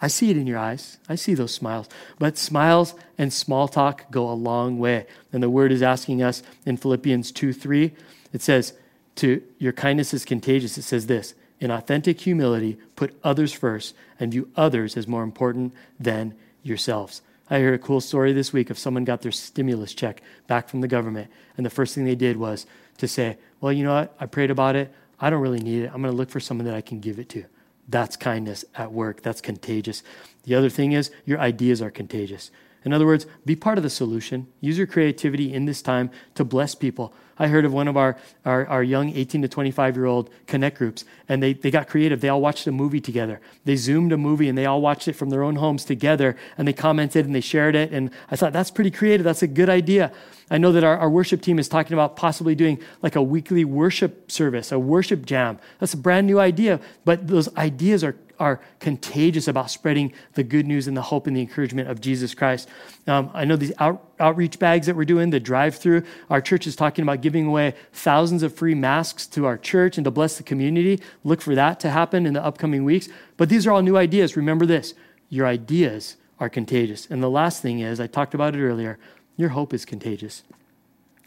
I 0.00 0.08
see 0.08 0.30
it 0.30 0.36
in 0.36 0.46
your 0.46 0.58
eyes. 0.58 0.98
I 1.08 1.14
see 1.14 1.34
those 1.34 1.54
smiles. 1.54 1.88
But 2.18 2.36
smiles 2.36 2.94
and 3.16 3.32
small 3.32 3.68
talk 3.68 4.10
go 4.10 4.30
a 4.30 4.34
long 4.34 4.78
way. 4.78 5.06
And 5.32 5.42
the 5.42 5.50
word 5.50 5.72
is 5.72 5.82
asking 5.82 6.22
us 6.22 6.42
in 6.66 6.76
Philippians 6.76 7.32
2 7.32 7.52
3, 7.52 7.92
it 8.32 8.42
says, 8.42 8.74
to 9.16 9.42
your 9.58 9.72
kindness 9.72 10.12
is 10.12 10.24
contagious. 10.24 10.76
It 10.76 10.82
says 10.82 11.06
this 11.06 11.34
in 11.60 11.70
authentic 11.70 12.20
humility, 12.20 12.78
put 12.96 13.18
others 13.22 13.52
first 13.52 13.94
and 14.18 14.32
view 14.32 14.50
others 14.56 14.96
as 14.96 15.06
more 15.06 15.22
important 15.22 15.72
than 15.98 16.34
yourselves. 16.62 17.22
I 17.50 17.58
heard 17.60 17.74
a 17.74 17.78
cool 17.78 18.00
story 18.00 18.32
this 18.32 18.52
week 18.52 18.70
of 18.70 18.78
someone 18.78 19.04
got 19.04 19.20
their 19.20 19.32
stimulus 19.32 19.92
check 19.92 20.22
back 20.46 20.68
from 20.68 20.80
the 20.80 20.88
government, 20.88 21.30
and 21.56 21.66
the 21.66 21.70
first 21.70 21.94
thing 21.94 22.04
they 22.04 22.14
did 22.14 22.36
was 22.36 22.66
to 22.98 23.06
say, 23.06 23.36
well, 23.60 23.72
you 23.72 23.84
know 23.84 23.94
what? 23.94 24.14
I 24.18 24.26
prayed 24.26 24.50
about 24.50 24.76
it. 24.76 24.92
I 25.20 25.30
don't 25.30 25.42
really 25.42 25.60
need 25.60 25.82
it. 25.82 25.90
I'm 25.92 26.00
going 26.00 26.12
to 26.12 26.16
look 26.16 26.30
for 26.30 26.40
someone 26.40 26.66
that 26.66 26.74
I 26.74 26.80
can 26.80 27.00
give 27.00 27.18
it 27.18 27.28
to. 27.30 27.44
That's 27.88 28.16
kindness 28.16 28.64
at 28.74 28.92
work. 28.92 29.22
That's 29.22 29.40
contagious. 29.40 30.02
The 30.44 30.54
other 30.54 30.70
thing 30.70 30.92
is, 30.92 31.10
your 31.26 31.38
ideas 31.38 31.82
are 31.82 31.90
contagious. 31.90 32.50
In 32.84 32.92
other 32.92 33.06
words, 33.06 33.26
be 33.44 33.56
part 33.56 33.78
of 33.78 33.84
the 33.84 33.90
solution. 33.90 34.46
Use 34.60 34.78
your 34.78 34.86
creativity 34.86 35.52
in 35.52 35.64
this 35.64 35.82
time 35.82 36.10
to 36.34 36.44
bless 36.44 36.74
people. 36.74 37.12
I 37.38 37.48
heard 37.48 37.64
of 37.64 37.72
one 37.72 37.88
of 37.88 37.96
our, 37.96 38.16
our, 38.44 38.66
our, 38.66 38.82
young 38.82 39.10
18 39.10 39.42
to 39.42 39.48
25 39.48 39.96
year 39.96 40.06
old 40.06 40.30
connect 40.46 40.78
groups, 40.78 41.04
and 41.28 41.42
they, 41.42 41.52
they 41.52 41.70
got 41.70 41.88
creative. 41.88 42.20
They 42.20 42.28
all 42.28 42.40
watched 42.40 42.66
a 42.66 42.72
movie 42.72 43.00
together. 43.00 43.40
They 43.64 43.76
zoomed 43.76 44.12
a 44.12 44.16
movie 44.16 44.48
and 44.48 44.56
they 44.56 44.66
all 44.66 44.80
watched 44.80 45.08
it 45.08 45.14
from 45.14 45.30
their 45.30 45.42
own 45.42 45.56
homes 45.56 45.84
together, 45.84 46.36
and 46.56 46.68
they 46.68 46.72
commented 46.72 47.26
and 47.26 47.34
they 47.34 47.40
shared 47.40 47.74
it. 47.74 47.92
And 47.92 48.10
I 48.30 48.36
thought, 48.36 48.52
that's 48.52 48.70
pretty 48.70 48.90
creative. 48.90 49.24
That's 49.24 49.42
a 49.42 49.48
good 49.48 49.68
idea. 49.68 50.12
I 50.50 50.58
know 50.58 50.72
that 50.72 50.84
our, 50.84 50.96
our 50.98 51.10
worship 51.10 51.40
team 51.40 51.58
is 51.58 51.68
talking 51.68 51.94
about 51.94 52.16
possibly 52.16 52.54
doing 52.54 52.80
like 53.02 53.16
a 53.16 53.22
weekly 53.22 53.64
worship 53.64 54.30
service, 54.30 54.72
a 54.72 54.78
worship 54.78 55.24
jam. 55.24 55.58
That's 55.78 55.94
a 55.94 55.98
brand 55.98 56.26
new 56.26 56.38
idea, 56.38 56.80
but 57.04 57.26
those 57.26 57.54
ideas 57.56 58.04
are, 58.04 58.16
are 58.38 58.60
contagious 58.78 59.48
about 59.48 59.70
spreading 59.70 60.12
the 60.34 60.42
good 60.42 60.66
news 60.66 60.86
and 60.86 60.96
the 60.96 61.02
hope 61.02 61.26
and 61.26 61.36
the 61.36 61.40
encouragement 61.40 61.88
of 61.88 62.00
Jesus 62.00 62.34
Christ. 62.34 62.68
Um, 63.06 63.30
I 63.32 63.44
know 63.44 63.56
these 63.56 63.72
out, 63.78 64.12
outreach 64.20 64.58
bags 64.58 64.86
that 64.86 64.96
we're 64.96 65.04
doing, 65.04 65.30
the 65.30 65.40
drive 65.40 65.76
through, 65.76 66.02
our 66.30 66.40
church 66.40 66.66
is 66.66 66.76
talking 66.76 67.02
about 67.02 67.20
giving 67.20 67.46
away 67.46 67.74
thousands 67.92 68.42
of 68.42 68.54
free 68.54 68.74
masks 68.74 69.26
to 69.28 69.46
our 69.46 69.58
church 69.58 69.98
and 69.98 70.04
to 70.04 70.10
bless 70.10 70.36
the 70.36 70.42
community. 70.42 71.00
Look 71.22 71.40
for 71.40 71.54
that 71.54 71.80
to 71.80 71.90
happen 71.90 72.26
in 72.26 72.34
the 72.34 72.44
upcoming 72.44 72.84
weeks. 72.84 73.08
But 73.36 73.48
these 73.48 73.66
are 73.66 73.72
all 73.72 73.82
new 73.82 73.96
ideas. 73.96 74.36
Remember 74.36 74.66
this 74.66 74.94
your 75.28 75.46
ideas 75.46 76.16
are 76.38 76.48
contagious. 76.48 77.06
And 77.10 77.22
the 77.22 77.30
last 77.30 77.62
thing 77.62 77.80
is, 77.80 78.00
I 78.00 78.06
talked 78.06 78.34
about 78.34 78.54
it 78.54 78.62
earlier, 78.62 78.98
your 79.36 79.50
hope 79.50 79.74
is 79.74 79.84
contagious. 79.84 80.42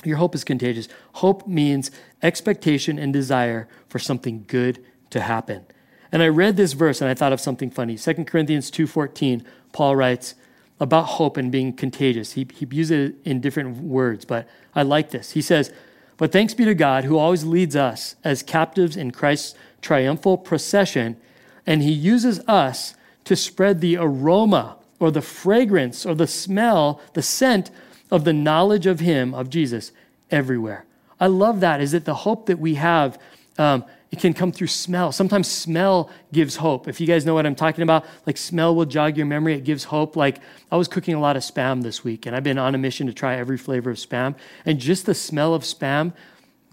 Your 0.04 0.17
hope 0.17 0.36
is 0.36 0.43
contagious. 0.43 0.88
Hope 1.13 1.47
means 1.47 1.91
expectation 2.21 3.00
and 3.00 3.12
desire 3.12 3.67
for 3.89 4.00
something 4.00 4.45
good 4.47 4.84
to 5.10 5.21
happen. 5.21 5.65
And 6.12 6.21
I 6.21 6.28
read 6.28 6.56
this 6.56 6.73
verse 6.73 7.02
and 7.02 7.10
I 7.10 7.13
thought 7.13 7.34
of 7.34 7.41
something 7.41 7.69
funny. 7.69 7.97
2 7.97 8.26
Corinthians 8.26 8.71
2:14, 8.71 9.43
Paul 9.73 9.95
writes 9.95 10.36
about 10.80 11.04
hope 11.04 11.38
and 11.38 11.52
being 11.52 11.74
contagious. 11.74 12.34
He, 12.34 12.48
he 12.54 12.68
uses 12.70 13.10
it 13.10 13.16
in 13.26 13.42
different 13.42 13.78
words, 13.78 14.26
but 14.26 14.48
I 14.76 14.84
like 14.84 15.12
this. 15.12 15.32
He 15.32 15.42
says, 15.42 15.72
But 16.18 16.32
thanks 16.32 16.54
be 16.54 16.66
to 16.66 16.76
God 16.76 17.04
who 17.04 17.18
always 17.18 17.44
leads 17.44 17.76
us 17.76 18.16
as 18.24 18.44
captives 18.44 18.96
in 18.96 19.12
Christ's 19.12 19.56
triumphal 19.82 20.38
procession, 20.38 21.18
and 21.66 21.82
he 21.82 21.92
uses 21.92 22.40
us 22.48 22.96
to 23.26 23.36
spread 23.36 23.82
the 23.82 23.98
aroma 23.98 24.78
or 25.00 25.12
the 25.12 25.22
fragrance 25.22 26.06
or 26.06 26.16
the 26.16 26.28
smell, 26.28 27.02
the 27.13 27.22
scent 27.22 27.72
of 28.10 28.24
the 28.24 28.34
knowledge 28.34 28.86
of 28.86 29.00
Him, 29.00 29.34
of 29.34 29.50
Jesus, 29.50 29.92
everywhere. 30.32 30.86
I 31.20 31.28
love 31.28 31.60
that. 31.62 31.82
Is 31.82 31.92
that 31.92 32.06
the 32.06 32.13
hope 32.13 32.46
that 32.46 32.60
we 32.60 32.76
have? 32.76 33.20
Um, 33.58 33.84
it 34.10 34.20
can 34.20 34.34
come 34.34 34.52
through 34.52 34.67
smell. 34.67 35.12
Sometimes 35.12 35.48
smell 35.50 36.10
gives 36.32 36.56
hope. 36.56 36.88
If 36.88 37.02
you 37.02 37.08
guys 37.08 37.26
know 37.26 37.34
what 37.34 37.46
I'm 37.46 37.56
talking 37.56 37.84
about, 37.84 38.06
like 38.26 38.38
smell 38.38 38.74
will 38.74 38.86
jog 38.86 39.17
your 39.17 39.26
memory. 39.26 39.54
It 39.54 39.65
gives 39.65 39.86
hope. 39.86 40.15
Like 40.15 40.39
I 40.72 40.78
was 40.78 40.88
cooking 40.88 41.13
a 41.13 41.20
lot 41.20 41.36
of 41.36 41.43
spam 41.43 41.84
this 41.84 42.04
week, 42.04 42.26
and 42.26 42.36
I've 42.36 42.43
been 42.43 42.58
on 42.58 42.74
a 42.74 42.78
mission 42.78 43.08
to 43.08 43.13
try 43.13 43.36
every 43.36 43.58
flavor 43.58 43.89
of 43.89 43.98
spam. 43.98 44.36
And 44.65 44.80
just 44.80 45.06
the 45.06 45.13
smell 45.13 45.54
of 45.54 45.63
spam 45.63 46.13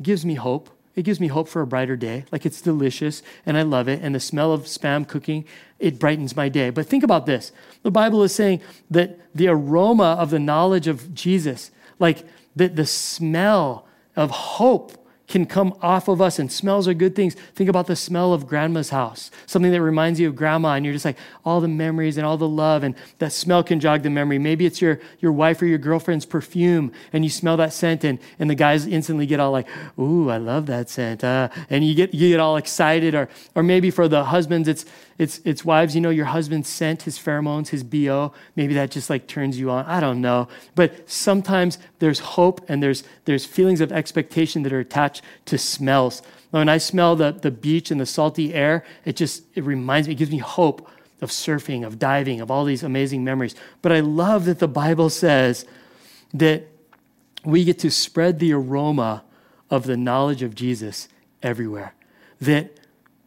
gives 0.00 0.24
me 0.24 0.34
hope. 0.34 0.70
It 0.94 1.02
gives 1.02 1.18
me 1.18 1.26
hope 1.26 1.48
for 1.48 1.60
a 1.60 1.66
brighter 1.66 1.96
day. 1.96 2.24
Like 2.30 2.46
it's 2.46 2.60
delicious 2.60 3.22
and 3.44 3.56
I 3.56 3.62
love 3.62 3.88
it. 3.88 4.00
And 4.00 4.14
the 4.14 4.20
smell 4.20 4.52
of 4.52 4.62
spam 4.62 5.06
cooking, 5.06 5.44
it 5.80 5.98
brightens 5.98 6.36
my 6.36 6.48
day. 6.48 6.70
But 6.70 6.86
think 6.86 7.02
about 7.02 7.26
this 7.26 7.50
the 7.82 7.90
Bible 7.90 8.22
is 8.22 8.32
saying 8.32 8.60
that 8.90 9.18
the 9.34 9.48
aroma 9.48 10.16
of 10.20 10.30
the 10.30 10.38
knowledge 10.38 10.86
of 10.86 11.14
Jesus, 11.14 11.72
like 11.98 12.24
the, 12.54 12.68
the 12.68 12.86
smell 12.86 13.88
of 14.14 14.30
hope, 14.30 15.03
can 15.34 15.46
come 15.46 15.76
off 15.82 16.06
of 16.06 16.20
us 16.20 16.38
and 16.38 16.50
smells 16.50 16.86
are 16.86 16.94
good 16.94 17.16
things. 17.16 17.34
Think 17.56 17.68
about 17.68 17.88
the 17.88 17.96
smell 17.96 18.32
of 18.32 18.46
grandma's 18.46 18.90
house, 18.90 19.32
something 19.46 19.72
that 19.72 19.82
reminds 19.82 20.20
you 20.20 20.28
of 20.28 20.36
grandma, 20.36 20.74
and 20.74 20.84
you're 20.84 20.94
just 20.94 21.04
like 21.04 21.18
all 21.44 21.60
the 21.60 21.66
memories 21.66 22.16
and 22.16 22.24
all 22.24 22.36
the 22.36 22.48
love, 22.48 22.84
and 22.84 22.94
that 23.18 23.32
smell 23.32 23.64
can 23.64 23.80
jog 23.80 24.04
the 24.04 24.10
memory. 24.10 24.38
Maybe 24.38 24.64
it's 24.64 24.80
your, 24.80 25.00
your 25.18 25.32
wife 25.32 25.60
or 25.60 25.66
your 25.66 25.78
girlfriend's 25.78 26.24
perfume, 26.24 26.92
and 27.12 27.24
you 27.24 27.30
smell 27.30 27.56
that 27.56 27.72
scent, 27.72 28.04
and, 28.04 28.20
and 28.38 28.48
the 28.48 28.54
guys 28.54 28.86
instantly 28.86 29.26
get 29.26 29.40
all 29.40 29.50
like, 29.50 29.66
Ooh, 29.98 30.30
I 30.30 30.36
love 30.36 30.66
that 30.66 30.88
scent. 30.88 31.24
Uh, 31.24 31.48
and 31.68 31.84
you 31.84 31.96
get, 31.96 32.14
you 32.14 32.28
get 32.28 32.38
all 32.38 32.56
excited. 32.56 33.16
Or, 33.16 33.28
or 33.56 33.64
maybe 33.64 33.90
for 33.90 34.06
the 34.06 34.26
husbands, 34.26 34.68
it's, 34.68 34.84
it's, 35.18 35.40
it's 35.44 35.64
wives, 35.64 35.94
you 35.94 36.00
know, 36.00 36.10
your 36.10 36.26
husband's 36.26 36.68
scent, 36.68 37.02
his 37.02 37.18
pheromones, 37.18 37.68
his 37.68 37.82
BO. 37.82 38.32
Maybe 38.54 38.74
that 38.74 38.92
just 38.92 39.10
like 39.10 39.26
turns 39.26 39.58
you 39.58 39.70
on. 39.70 39.84
I 39.86 39.98
don't 40.00 40.20
know. 40.20 40.48
But 40.74 41.10
sometimes 41.10 41.78
there's 41.98 42.20
hope 42.20 42.64
and 42.68 42.82
there's, 42.82 43.04
there's 43.24 43.44
feelings 43.44 43.80
of 43.80 43.92
expectation 43.92 44.62
that 44.62 44.72
are 44.72 44.80
attached 44.80 45.22
to 45.46 45.58
smells. 45.58 46.22
When 46.50 46.68
I 46.68 46.78
smell 46.78 47.16
the, 47.16 47.32
the 47.32 47.50
beach 47.50 47.90
and 47.90 48.00
the 48.00 48.06
salty 48.06 48.54
air, 48.54 48.84
it 49.04 49.16
just, 49.16 49.44
it 49.54 49.64
reminds 49.64 50.08
me, 50.08 50.14
it 50.14 50.18
gives 50.18 50.30
me 50.30 50.38
hope 50.38 50.88
of 51.20 51.30
surfing, 51.30 51.84
of 51.84 51.98
diving, 51.98 52.40
of 52.40 52.50
all 52.50 52.64
these 52.64 52.82
amazing 52.82 53.24
memories. 53.24 53.54
But 53.82 53.92
I 53.92 54.00
love 54.00 54.44
that 54.44 54.58
the 54.58 54.68
Bible 54.68 55.10
says 55.10 55.64
that 56.32 56.68
we 57.44 57.64
get 57.64 57.78
to 57.80 57.90
spread 57.90 58.38
the 58.38 58.52
aroma 58.52 59.24
of 59.70 59.84
the 59.84 59.96
knowledge 59.96 60.42
of 60.42 60.54
Jesus 60.54 61.08
everywhere. 61.42 61.94
That 62.40 62.78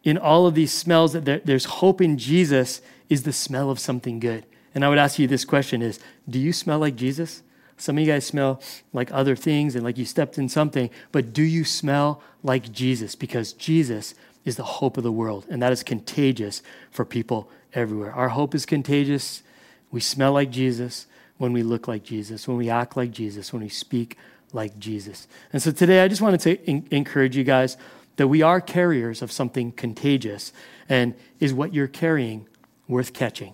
in 0.03 0.17
all 0.17 0.47
of 0.47 0.55
these 0.55 0.71
smells 0.71 1.13
that 1.13 1.25
there, 1.25 1.41
there's 1.43 1.65
hope 1.65 2.01
in 2.01 2.17
Jesus 2.17 2.81
is 3.09 3.23
the 3.23 3.33
smell 3.33 3.69
of 3.69 3.79
something 3.79 4.19
good. 4.19 4.45
And 4.73 4.85
I 4.85 4.89
would 4.89 4.97
ask 4.97 5.17
you 5.19 5.27
this 5.27 5.45
question 5.45 5.81
is, 5.81 5.99
do 6.29 6.39
you 6.39 6.53
smell 6.53 6.79
like 6.79 6.95
Jesus? 6.95 7.41
Some 7.77 7.97
of 7.97 8.03
you 8.03 8.11
guys 8.11 8.25
smell 8.25 8.61
like 8.91 9.11
other 9.11 9.35
things 9.35 9.75
and 9.75 9.83
like 9.83 9.97
you 9.97 10.05
stepped 10.05 10.37
in 10.37 10.49
something, 10.49 10.89
but 11.11 11.31
do 11.31 11.43
you 11.43 11.63
smell 11.63 12.21
like 12.43 12.71
Jesus? 12.71 13.15
Because 13.15 13.53
Jesus 13.53 14.15
is 14.45 14.55
the 14.55 14.63
hope 14.63 14.97
of 14.97 15.03
the 15.03 15.11
world, 15.11 15.45
and 15.49 15.61
that 15.61 15.71
is 15.71 15.83
contagious 15.83 16.63
for 16.89 17.05
people 17.05 17.49
everywhere. 17.73 18.13
Our 18.13 18.29
hope 18.29 18.55
is 18.55 18.65
contagious. 18.65 19.43
We 19.91 19.99
smell 19.99 20.33
like 20.33 20.49
Jesus 20.49 21.05
when 21.37 21.53
we 21.53 21.63
look 21.63 21.87
like 21.87 22.03
Jesus, 22.03 22.47
when 22.47 22.57
we 22.57 22.69
act 22.69 22.97
like 22.97 23.11
Jesus, 23.11 23.53
when 23.53 23.61
we 23.61 23.69
speak 23.69 24.17
like 24.53 24.79
Jesus. 24.79 25.27
And 25.53 25.61
so 25.61 25.71
today 25.71 26.01
I 26.03 26.07
just 26.07 26.21
wanted 26.21 26.39
to 26.41 26.63
in- 26.65 26.87
encourage 26.91 27.35
you 27.35 27.43
guys 27.43 27.77
that 28.15 28.27
we 28.27 28.41
are 28.41 28.59
carriers 28.59 29.21
of 29.21 29.31
something 29.31 29.71
contagious. 29.71 30.51
And 30.89 31.13
is 31.39 31.53
what 31.53 31.73
you're 31.73 31.87
carrying 31.87 32.47
worth 32.87 33.13
catching? 33.13 33.53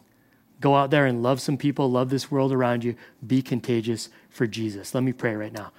Go 0.64 0.78
out 0.78 0.92
there 0.92 1.06
and 1.06 1.22
love 1.22 1.42
some 1.42 1.58
people, 1.58 1.92
love 1.92 2.10
this 2.10 2.32
world 2.32 2.54
around 2.54 2.86
you, 2.86 2.96
be 3.28 3.42
contagious 3.42 4.08
for 4.30 4.48
Jesus. 4.48 4.96
Let 4.96 5.04
me 5.04 5.12
pray 5.12 5.36
right 5.36 5.52
now. 5.52 5.74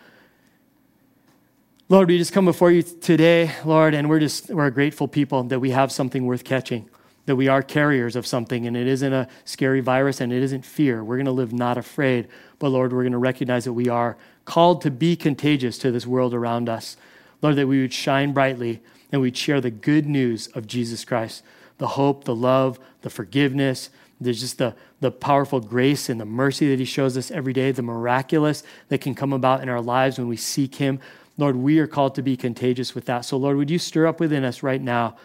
Lord, 1.88 2.09
we 2.09 2.18
just 2.18 2.35
come 2.35 2.44
before 2.44 2.70
you 2.70 2.83
today, 2.83 3.51
Lord, 3.64 3.94
and 3.94 4.11
we're 4.11 4.20
just 4.20 4.51
we're 4.51 4.66
a 4.66 4.70
grateful 4.70 5.09
people 5.09 5.42
that 5.44 5.59
we 5.59 5.70
have 5.70 5.90
something 5.90 6.27
worth 6.27 6.44
catching, 6.44 6.90
that 7.25 7.35
we 7.35 7.49
are 7.49 7.62
carriers 7.62 8.14
of 8.14 8.27
something, 8.27 8.66
and 8.66 8.77
it 8.77 8.87
isn't 8.87 9.11
a 9.11 9.27
scary 9.47 9.81
virus 9.81 10.20
and 10.20 10.35
it 10.35 10.42
isn't 10.42 10.66
fear. 10.66 11.03
We're 11.03 11.16
going 11.16 11.25
to 11.25 11.33
live 11.33 11.55
not 11.55 11.79
afraid, 11.79 12.29
but 12.59 12.68
Lord, 12.68 12.92
we're 12.92 13.05
going 13.05 13.12
to 13.12 13.18
recognize 13.18 13.64
that 13.64 13.73
we 13.73 13.88
are 13.88 14.18
called 14.44 14.83
to 14.83 14.90
be 14.90 15.16
contagious 15.16 15.79
to 15.79 15.92
this 15.92 16.07
world 16.07 16.35
around 16.35 16.68
us. 16.68 16.99
Lord, 17.40 17.57
that 17.57 17.68
we 17.68 17.81
would 17.81 17.94
shine 17.94 18.35
brightly 18.35 18.83
and 19.11 19.23
we'd 19.23 19.38
share 19.38 19.62
the 19.62 19.70
good 19.70 20.05
news 20.05 20.49
of 20.49 20.66
Jesus 20.66 21.07
Christ, 21.07 21.42
the 21.79 21.88
hope, 21.88 22.25
the 22.25 22.37
love, 22.37 22.79
the 23.01 23.09
forgiveness, 23.09 23.88
there's 24.20 24.40
just 24.40 24.59
the, 24.59 24.74
the 25.00 25.11
powerful 25.11 25.61
grace 25.61 26.09
and 26.09 26.20
the 26.20 26.24
mercy 26.24 26.68
that 26.70 26.79
He 26.79 26.85
shows 26.85 27.16
us 27.16 27.31
every 27.31 27.53
day, 27.53 27.72
the 27.72 27.83
miraculous 27.83 28.62
that 28.88 29.00
can 29.00 29.14
come 29.14 29.33
about 29.33 29.62
in 29.62 29.68
our 29.68 29.81
lives 29.81 30.18
when 30.18 30.29
we 30.29 30.37
seek 30.37 30.77
Him. 30.77 31.00
Lord, 31.37 31.57
we 31.57 31.79
are 31.79 31.87
called 31.87 32.14
to 32.14 32.22
be 32.22 32.37
contagious 32.37 32.94
with 32.94 33.07
that. 33.07 33.24
So, 33.24 33.37
Lord, 33.37 33.57
would 33.57 33.70
you 33.70 33.79
stir 33.79 34.07
up 34.07 34.20
within 34.20 34.44
us 34.44 34.62
right 34.62 34.81
now 34.81 35.16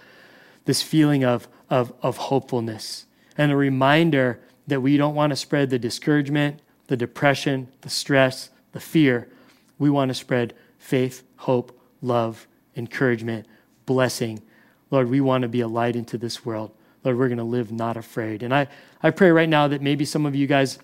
this 0.65 0.81
feeling 0.81 1.23
of, 1.23 1.47
of, 1.69 1.93
of 2.01 2.17
hopefulness 2.17 3.05
and 3.37 3.51
a 3.51 3.55
reminder 3.55 4.39
that 4.67 4.81
we 4.81 4.97
don't 4.97 5.15
want 5.15 5.31
to 5.31 5.35
spread 5.35 5.69
the 5.69 5.79
discouragement, 5.79 6.59
the 6.87 6.97
depression, 6.97 7.67
the 7.81 7.89
stress, 7.89 8.49
the 8.71 8.79
fear. 8.79 9.29
We 9.77 9.89
want 9.89 10.09
to 10.09 10.15
spread 10.15 10.53
faith, 10.77 11.23
hope, 11.37 11.79
love, 12.01 12.47
encouragement, 12.75 13.45
blessing. 13.85 14.41
Lord, 14.91 15.09
we 15.09 15.21
want 15.21 15.43
to 15.43 15.47
be 15.47 15.61
a 15.61 15.67
light 15.67 15.95
into 15.95 16.17
this 16.17 16.45
world. 16.45 16.71
Lord, 17.03 17.17
we're 17.17 17.27
going 17.27 17.37
to 17.37 17.43
live 17.43 17.71
not 17.71 17.97
afraid. 17.97 18.43
And 18.43 18.53
I, 18.53 18.67
I 19.01 19.11
pray 19.11 19.31
right 19.31 19.49
now 19.49 19.67
that 19.67 19.81
maybe 19.81 20.05
some 20.05 20.25
of 20.25 20.35
you 20.35 20.47
guys, 20.47 20.79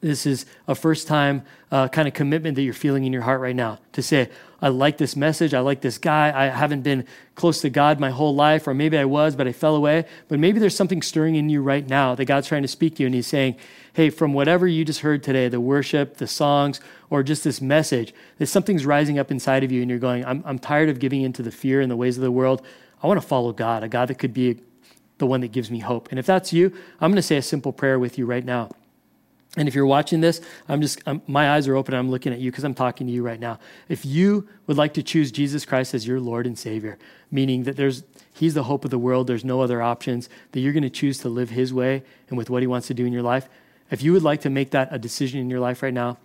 this 0.00 0.26
is 0.26 0.46
a 0.66 0.74
first 0.74 1.06
time 1.06 1.42
uh, 1.70 1.88
kind 1.88 2.08
of 2.08 2.14
commitment 2.14 2.56
that 2.56 2.62
you're 2.62 2.74
feeling 2.74 3.04
in 3.04 3.12
your 3.12 3.22
heart 3.22 3.40
right 3.40 3.54
now 3.54 3.78
to 3.92 4.02
say, 4.02 4.28
I 4.62 4.68
like 4.68 4.98
this 4.98 5.16
message. 5.16 5.54
I 5.54 5.60
like 5.60 5.80
this 5.80 5.98
guy. 5.98 6.32
I 6.34 6.48
haven't 6.48 6.82
been 6.82 7.06
close 7.34 7.60
to 7.62 7.70
God 7.70 7.98
my 7.98 8.10
whole 8.10 8.34
life, 8.34 8.66
or 8.66 8.74
maybe 8.74 8.98
I 8.98 9.06
was, 9.06 9.34
but 9.34 9.46
I 9.46 9.52
fell 9.52 9.74
away. 9.74 10.04
But 10.28 10.38
maybe 10.38 10.58
there's 10.58 10.76
something 10.76 11.00
stirring 11.00 11.36
in 11.36 11.48
you 11.48 11.62
right 11.62 11.86
now 11.86 12.14
that 12.14 12.26
God's 12.26 12.48
trying 12.48 12.62
to 12.62 12.68
speak 12.68 12.96
to 12.96 13.02
you, 13.02 13.06
and 13.06 13.14
He's 13.14 13.26
saying, 13.26 13.56
Hey, 13.92 14.10
from 14.10 14.34
whatever 14.34 14.66
you 14.68 14.84
just 14.84 15.00
heard 15.00 15.22
today, 15.22 15.48
the 15.48 15.60
worship, 15.60 16.18
the 16.18 16.26
songs, 16.26 16.80
or 17.08 17.22
just 17.22 17.42
this 17.42 17.60
message, 17.60 18.12
that 18.38 18.46
something's 18.46 18.84
rising 18.84 19.18
up 19.18 19.30
inside 19.30 19.64
of 19.64 19.72
you, 19.72 19.80
and 19.80 19.90
you're 19.90 19.98
going, 19.98 20.24
I'm, 20.24 20.42
I'm 20.44 20.58
tired 20.58 20.90
of 20.90 20.98
giving 20.98 21.22
into 21.22 21.42
the 21.42 21.50
fear 21.50 21.80
and 21.80 21.90
the 21.90 21.96
ways 21.96 22.18
of 22.18 22.22
the 22.22 22.30
world. 22.30 22.64
I 23.02 23.06
want 23.06 23.20
to 23.20 23.26
follow 23.26 23.52
God, 23.52 23.82
a 23.82 23.88
God 23.88 24.08
that 24.08 24.16
could 24.16 24.34
be 24.34 24.60
the 25.20 25.26
one 25.26 25.40
that 25.42 25.52
gives 25.52 25.70
me 25.70 25.78
hope. 25.78 26.08
And 26.10 26.18
if 26.18 26.26
that's 26.26 26.52
you, 26.52 26.72
I'm 27.00 27.10
going 27.10 27.16
to 27.16 27.22
say 27.22 27.36
a 27.36 27.42
simple 27.42 27.72
prayer 27.72 27.98
with 27.98 28.18
you 28.18 28.26
right 28.26 28.44
now. 28.44 28.70
And 29.56 29.66
if 29.66 29.74
you're 29.74 29.86
watching 29.86 30.20
this, 30.20 30.40
I'm 30.68 30.80
just, 30.80 31.00
I'm, 31.06 31.22
my 31.26 31.50
eyes 31.50 31.66
are 31.66 31.76
open. 31.76 31.94
I'm 31.94 32.10
looking 32.10 32.32
at 32.32 32.38
you 32.38 32.50
because 32.50 32.62
I'm 32.64 32.74
talking 32.74 33.06
to 33.06 33.12
you 33.12 33.22
right 33.22 33.40
now. 33.40 33.58
If 33.88 34.04
you 34.04 34.48
would 34.66 34.76
like 34.76 34.94
to 34.94 35.02
choose 35.02 35.32
Jesus 35.32 35.64
Christ 35.64 35.92
as 35.92 36.06
your 36.06 36.20
Lord 36.20 36.46
and 36.46 36.58
Savior, 36.58 36.98
meaning 37.30 37.64
that 37.64 37.76
there's, 37.76 38.04
He's 38.32 38.54
the 38.54 38.62
hope 38.64 38.84
of 38.84 38.92
the 38.92 38.98
world, 38.98 39.26
there's 39.26 39.44
no 39.44 39.60
other 39.60 39.82
options, 39.82 40.28
that 40.52 40.60
you're 40.60 40.72
going 40.72 40.84
to 40.84 40.90
choose 40.90 41.18
to 41.18 41.28
live 41.28 41.50
His 41.50 41.74
way 41.74 42.04
and 42.28 42.38
with 42.38 42.48
what 42.48 42.62
He 42.62 42.68
wants 42.68 42.86
to 42.88 42.94
do 42.94 43.04
in 43.04 43.12
your 43.12 43.22
life, 43.22 43.48
if 43.90 44.02
you 44.02 44.12
would 44.12 44.22
like 44.22 44.40
to 44.42 44.50
make 44.50 44.70
that 44.70 44.88
a 44.92 44.98
decision 44.98 45.40
in 45.40 45.50
your 45.50 45.60
life 45.60 45.82
right 45.82 45.92
now, 45.92 46.18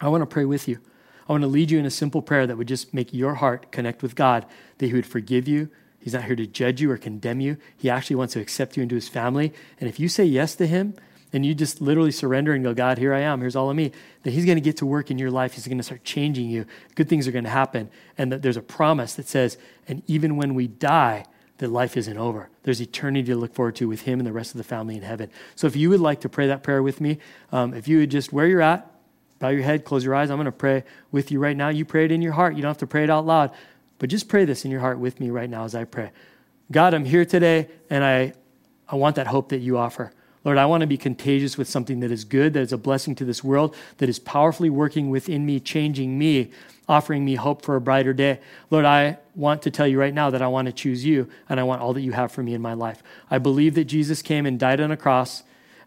I 0.00 0.08
want 0.08 0.20
to 0.20 0.26
pray 0.26 0.44
with 0.44 0.68
you. 0.68 0.80
I 1.26 1.32
want 1.32 1.42
to 1.42 1.48
lead 1.48 1.70
you 1.70 1.78
in 1.78 1.86
a 1.86 1.90
simple 1.90 2.20
prayer 2.20 2.46
that 2.46 2.58
would 2.58 2.68
just 2.68 2.92
make 2.92 3.14
your 3.14 3.36
heart 3.36 3.72
connect 3.72 4.02
with 4.02 4.14
God, 4.14 4.44
that 4.78 4.86
He 4.86 4.92
would 4.92 5.06
forgive 5.06 5.48
you, 5.48 5.70
He's 6.04 6.12
not 6.12 6.24
here 6.24 6.36
to 6.36 6.46
judge 6.46 6.82
you 6.82 6.90
or 6.90 6.98
condemn 6.98 7.40
you. 7.40 7.56
He 7.78 7.88
actually 7.88 8.16
wants 8.16 8.34
to 8.34 8.40
accept 8.40 8.76
you 8.76 8.82
into 8.82 8.94
his 8.94 9.08
family. 9.08 9.54
And 9.80 9.88
if 9.88 9.98
you 9.98 10.10
say 10.10 10.26
yes 10.26 10.54
to 10.56 10.66
him 10.66 10.92
and 11.32 11.46
you 11.46 11.54
just 11.54 11.80
literally 11.80 12.10
surrender 12.10 12.52
and 12.52 12.62
go, 12.62 12.74
God, 12.74 12.98
here 12.98 13.14
I 13.14 13.20
am, 13.20 13.40
here's 13.40 13.56
all 13.56 13.70
of 13.70 13.76
me, 13.76 13.90
then 14.22 14.34
he's 14.34 14.44
going 14.44 14.58
to 14.58 14.60
get 14.60 14.76
to 14.76 14.86
work 14.86 15.10
in 15.10 15.16
your 15.16 15.30
life. 15.30 15.54
He's 15.54 15.66
going 15.66 15.78
to 15.78 15.82
start 15.82 16.04
changing 16.04 16.50
you. 16.50 16.66
Good 16.94 17.08
things 17.08 17.26
are 17.26 17.32
going 17.32 17.44
to 17.44 17.50
happen. 17.50 17.88
And 18.18 18.30
that 18.32 18.42
there's 18.42 18.58
a 18.58 18.62
promise 18.62 19.14
that 19.14 19.26
says, 19.26 19.56
and 19.88 20.02
even 20.06 20.36
when 20.36 20.54
we 20.54 20.66
die, 20.66 21.24
that 21.56 21.68
life 21.70 21.96
isn't 21.96 22.18
over. 22.18 22.50
There's 22.64 22.82
eternity 22.82 23.28
to 23.28 23.36
look 23.36 23.54
forward 23.54 23.76
to 23.76 23.88
with 23.88 24.02
him 24.02 24.20
and 24.20 24.26
the 24.26 24.32
rest 24.32 24.50
of 24.50 24.58
the 24.58 24.64
family 24.64 24.96
in 24.96 25.02
heaven. 25.02 25.30
So 25.54 25.66
if 25.66 25.74
you 25.74 25.88
would 25.88 26.00
like 26.00 26.20
to 26.20 26.28
pray 26.28 26.48
that 26.48 26.62
prayer 26.62 26.82
with 26.82 27.00
me, 27.00 27.18
um, 27.50 27.72
if 27.72 27.88
you 27.88 28.00
would 28.00 28.10
just 28.10 28.30
where 28.30 28.46
you're 28.46 28.60
at, 28.60 28.90
bow 29.38 29.48
your 29.48 29.62
head, 29.62 29.86
close 29.86 30.04
your 30.04 30.14
eyes. 30.14 30.30
I'm 30.30 30.36
going 30.36 30.44
to 30.44 30.52
pray 30.52 30.84
with 31.12 31.30
you 31.30 31.38
right 31.38 31.56
now. 31.56 31.70
You 31.70 31.86
pray 31.86 32.04
it 32.04 32.12
in 32.12 32.20
your 32.20 32.32
heart. 32.32 32.56
You 32.56 32.62
don't 32.62 32.68
have 32.70 32.78
to 32.78 32.86
pray 32.86 33.04
it 33.04 33.10
out 33.10 33.24
loud. 33.24 33.52
But 33.98 34.10
just 34.10 34.28
pray 34.28 34.44
this 34.44 34.64
in 34.64 34.70
your 34.70 34.80
heart 34.80 34.98
with 34.98 35.20
me 35.20 35.30
right 35.30 35.48
now 35.48 35.64
as 35.64 35.74
I 35.74 35.84
pray. 35.84 36.10
God, 36.70 36.94
I'm 36.94 37.04
here 37.04 37.24
today 37.24 37.68
and 37.90 38.02
I, 38.02 38.32
I 38.88 38.96
want 38.96 39.16
that 39.16 39.26
hope 39.26 39.50
that 39.50 39.58
you 39.58 39.78
offer. 39.78 40.12
Lord, 40.44 40.58
I 40.58 40.66
want 40.66 40.82
to 40.82 40.86
be 40.86 40.98
contagious 40.98 41.56
with 41.56 41.68
something 41.68 42.00
that 42.00 42.10
is 42.10 42.24
good, 42.24 42.52
that 42.52 42.60
is 42.60 42.72
a 42.72 42.78
blessing 42.78 43.14
to 43.16 43.24
this 43.24 43.42
world, 43.42 43.74
that 43.96 44.10
is 44.10 44.18
powerfully 44.18 44.68
working 44.68 45.08
within 45.08 45.46
me, 45.46 45.58
changing 45.58 46.18
me, 46.18 46.50
offering 46.86 47.24
me 47.24 47.34
hope 47.34 47.62
for 47.62 47.76
a 47.76 47.80
brighter 47.80 48.12
day. 48.12 48.40
Lord, 48.70 48.84
I 48.84 49.18
want 49.34 49.62
to 49.62 49.70
tell 49.70 49.86
you 49.86 49.98
right 49.98 50.12
now 50.12 50.28
that 50.30 50.42
I 50.42 50.48
want 50.48 50.66
to 50.66 50.72
choose 50.72 51.02
you 51.04 51.28
and 51.48 51.58
I 51.58 51.62
want 51.62 51.80
all 51.80 51.94
that 51.94 52.02
you 52.02 52.12
have 52.12 52.30
for 52.30 52.42
me 52.42 52.52
in 52.52 52.60
my 52.60 52.74
life. 52.74 53.02
I 53.30 53.38
believe 53.38 53.74
that 53.76 53.86
Jesus 53.86 54.20
came 54.20 54.44
and 54.44 54.60
died 54.60 54.80
on 54.80 54.90
a 54.90 54.98
cross 54.98 55.44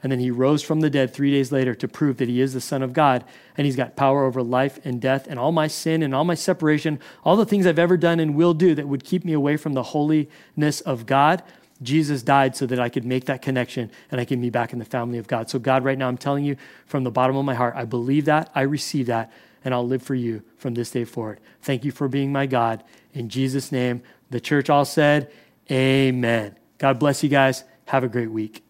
and 0.08 0.12
then 0.14 0.20
he 0.22 0.32
rose 0.32 0.64
from 0.64 0.80
the 0.80 0.90
dead 0.90 1.14
three 1.14 1.32
days 1.32 1.52
later 1.52 1.76
to 1.76 1.86
prove 1.86 2.16
that 2.16 2.30
he 2.30 2.40
is 2.40 2.54
the 2.54 2.62
Son 2.62 2.82
of 2.82 2.94
God. 2.94 3.26
And 3.58 3.66
he's 3.66 3.76
got 3.76 3.98
power 3.98 4.24
over 4.24 4.42
life 4.42 4.80
and 4.86 5.02
death 5.02 5.28
and 5.28 5.38
all 5.38 5.52
my 5.52 5.68
sin 5.68 6.02
and 6.02 6.16
all 6.16 6.24
my 6.24 6.34
separation, 6.34 7.02
all 7.26 7.36
the 7.36 7.46
things 7.46 7.68
I've 7.68 7.78
ever 7.78 7.98
done 7.98 8.22
and 8.22 8.34
will 8.34 8.54
do 8.54 8.74
that 8.74 8.88
would 8.88 9.04
keep 9.04 9.26
me 9.26 9.34
away 9.34 9.58
from 9.58 9.74
the 9.74 9.84
holiness 9.84 10.80
of 10.80 11.06
God. 11.06 11.44
Jesus 11.82 12.24
died 12.24 12.56
so 12.56 12.66
that 12.68 12.80
I 12.80 12.88
could 12.88 13.04
make 13.04 13.26
that 13.26 13.42
connection 13.42 13.92
and 14.10 14.22
I 14.22 14.24
can 14.24 14.40
be 14.40 14.50
back 14.50 14.72
in 14.72 14.80
the 14.80 14.86
family 14.86 15.18
of 15.18 15.28
God. 15.28 15.50
So, 15.50 15.60
God, 15.60 15.84
right 15.84 15.98
now, 15.98 16.08
I'm 16.08 16.18
telling 16.18 16.46
you 16.46 16.56
from 16.86 17.04
the 17.04 17.12
bottom 17.12 17.36
of 17.36 17.44
my 17.44 17.54
heart, 17.54 17.74
I 17.76 17.84
believe 17.84 18.24
that, 18.26 18.50
I 18.56 18.62
receive 18.62 19.08
that, 19.08 19.30
and 19.66 19.74
I'll 19.74 19.86
live 19.86 20.04
for 20.04 20.16
you 20.16 20.42
from 20.56 20.74
this 20.74 20.90
day 20.90 21.04
forward. 21.04 21.42
Thank 21.62 21.84
you 21.84 21.92
for 21.92 22.08
being 22.08 22.32
my 22.32 22.46
God. 22.46 22.82
In 23.14 23.28
Jesus' 23.28 23.74
name, 23.74 24.04
the 24.30 24.40
church 24.40 24.70
all 24.70 24.86
said, 24.86 25.30
Amen. 25.70 26.56
God 26.78 26.98
bless 26.98 27.24
you 27.24 27.30
guys. 27.30 27.66
Have 27.88 28.06
a 28.06 28.08
great 28.08 28.32
week. 28.32 28.67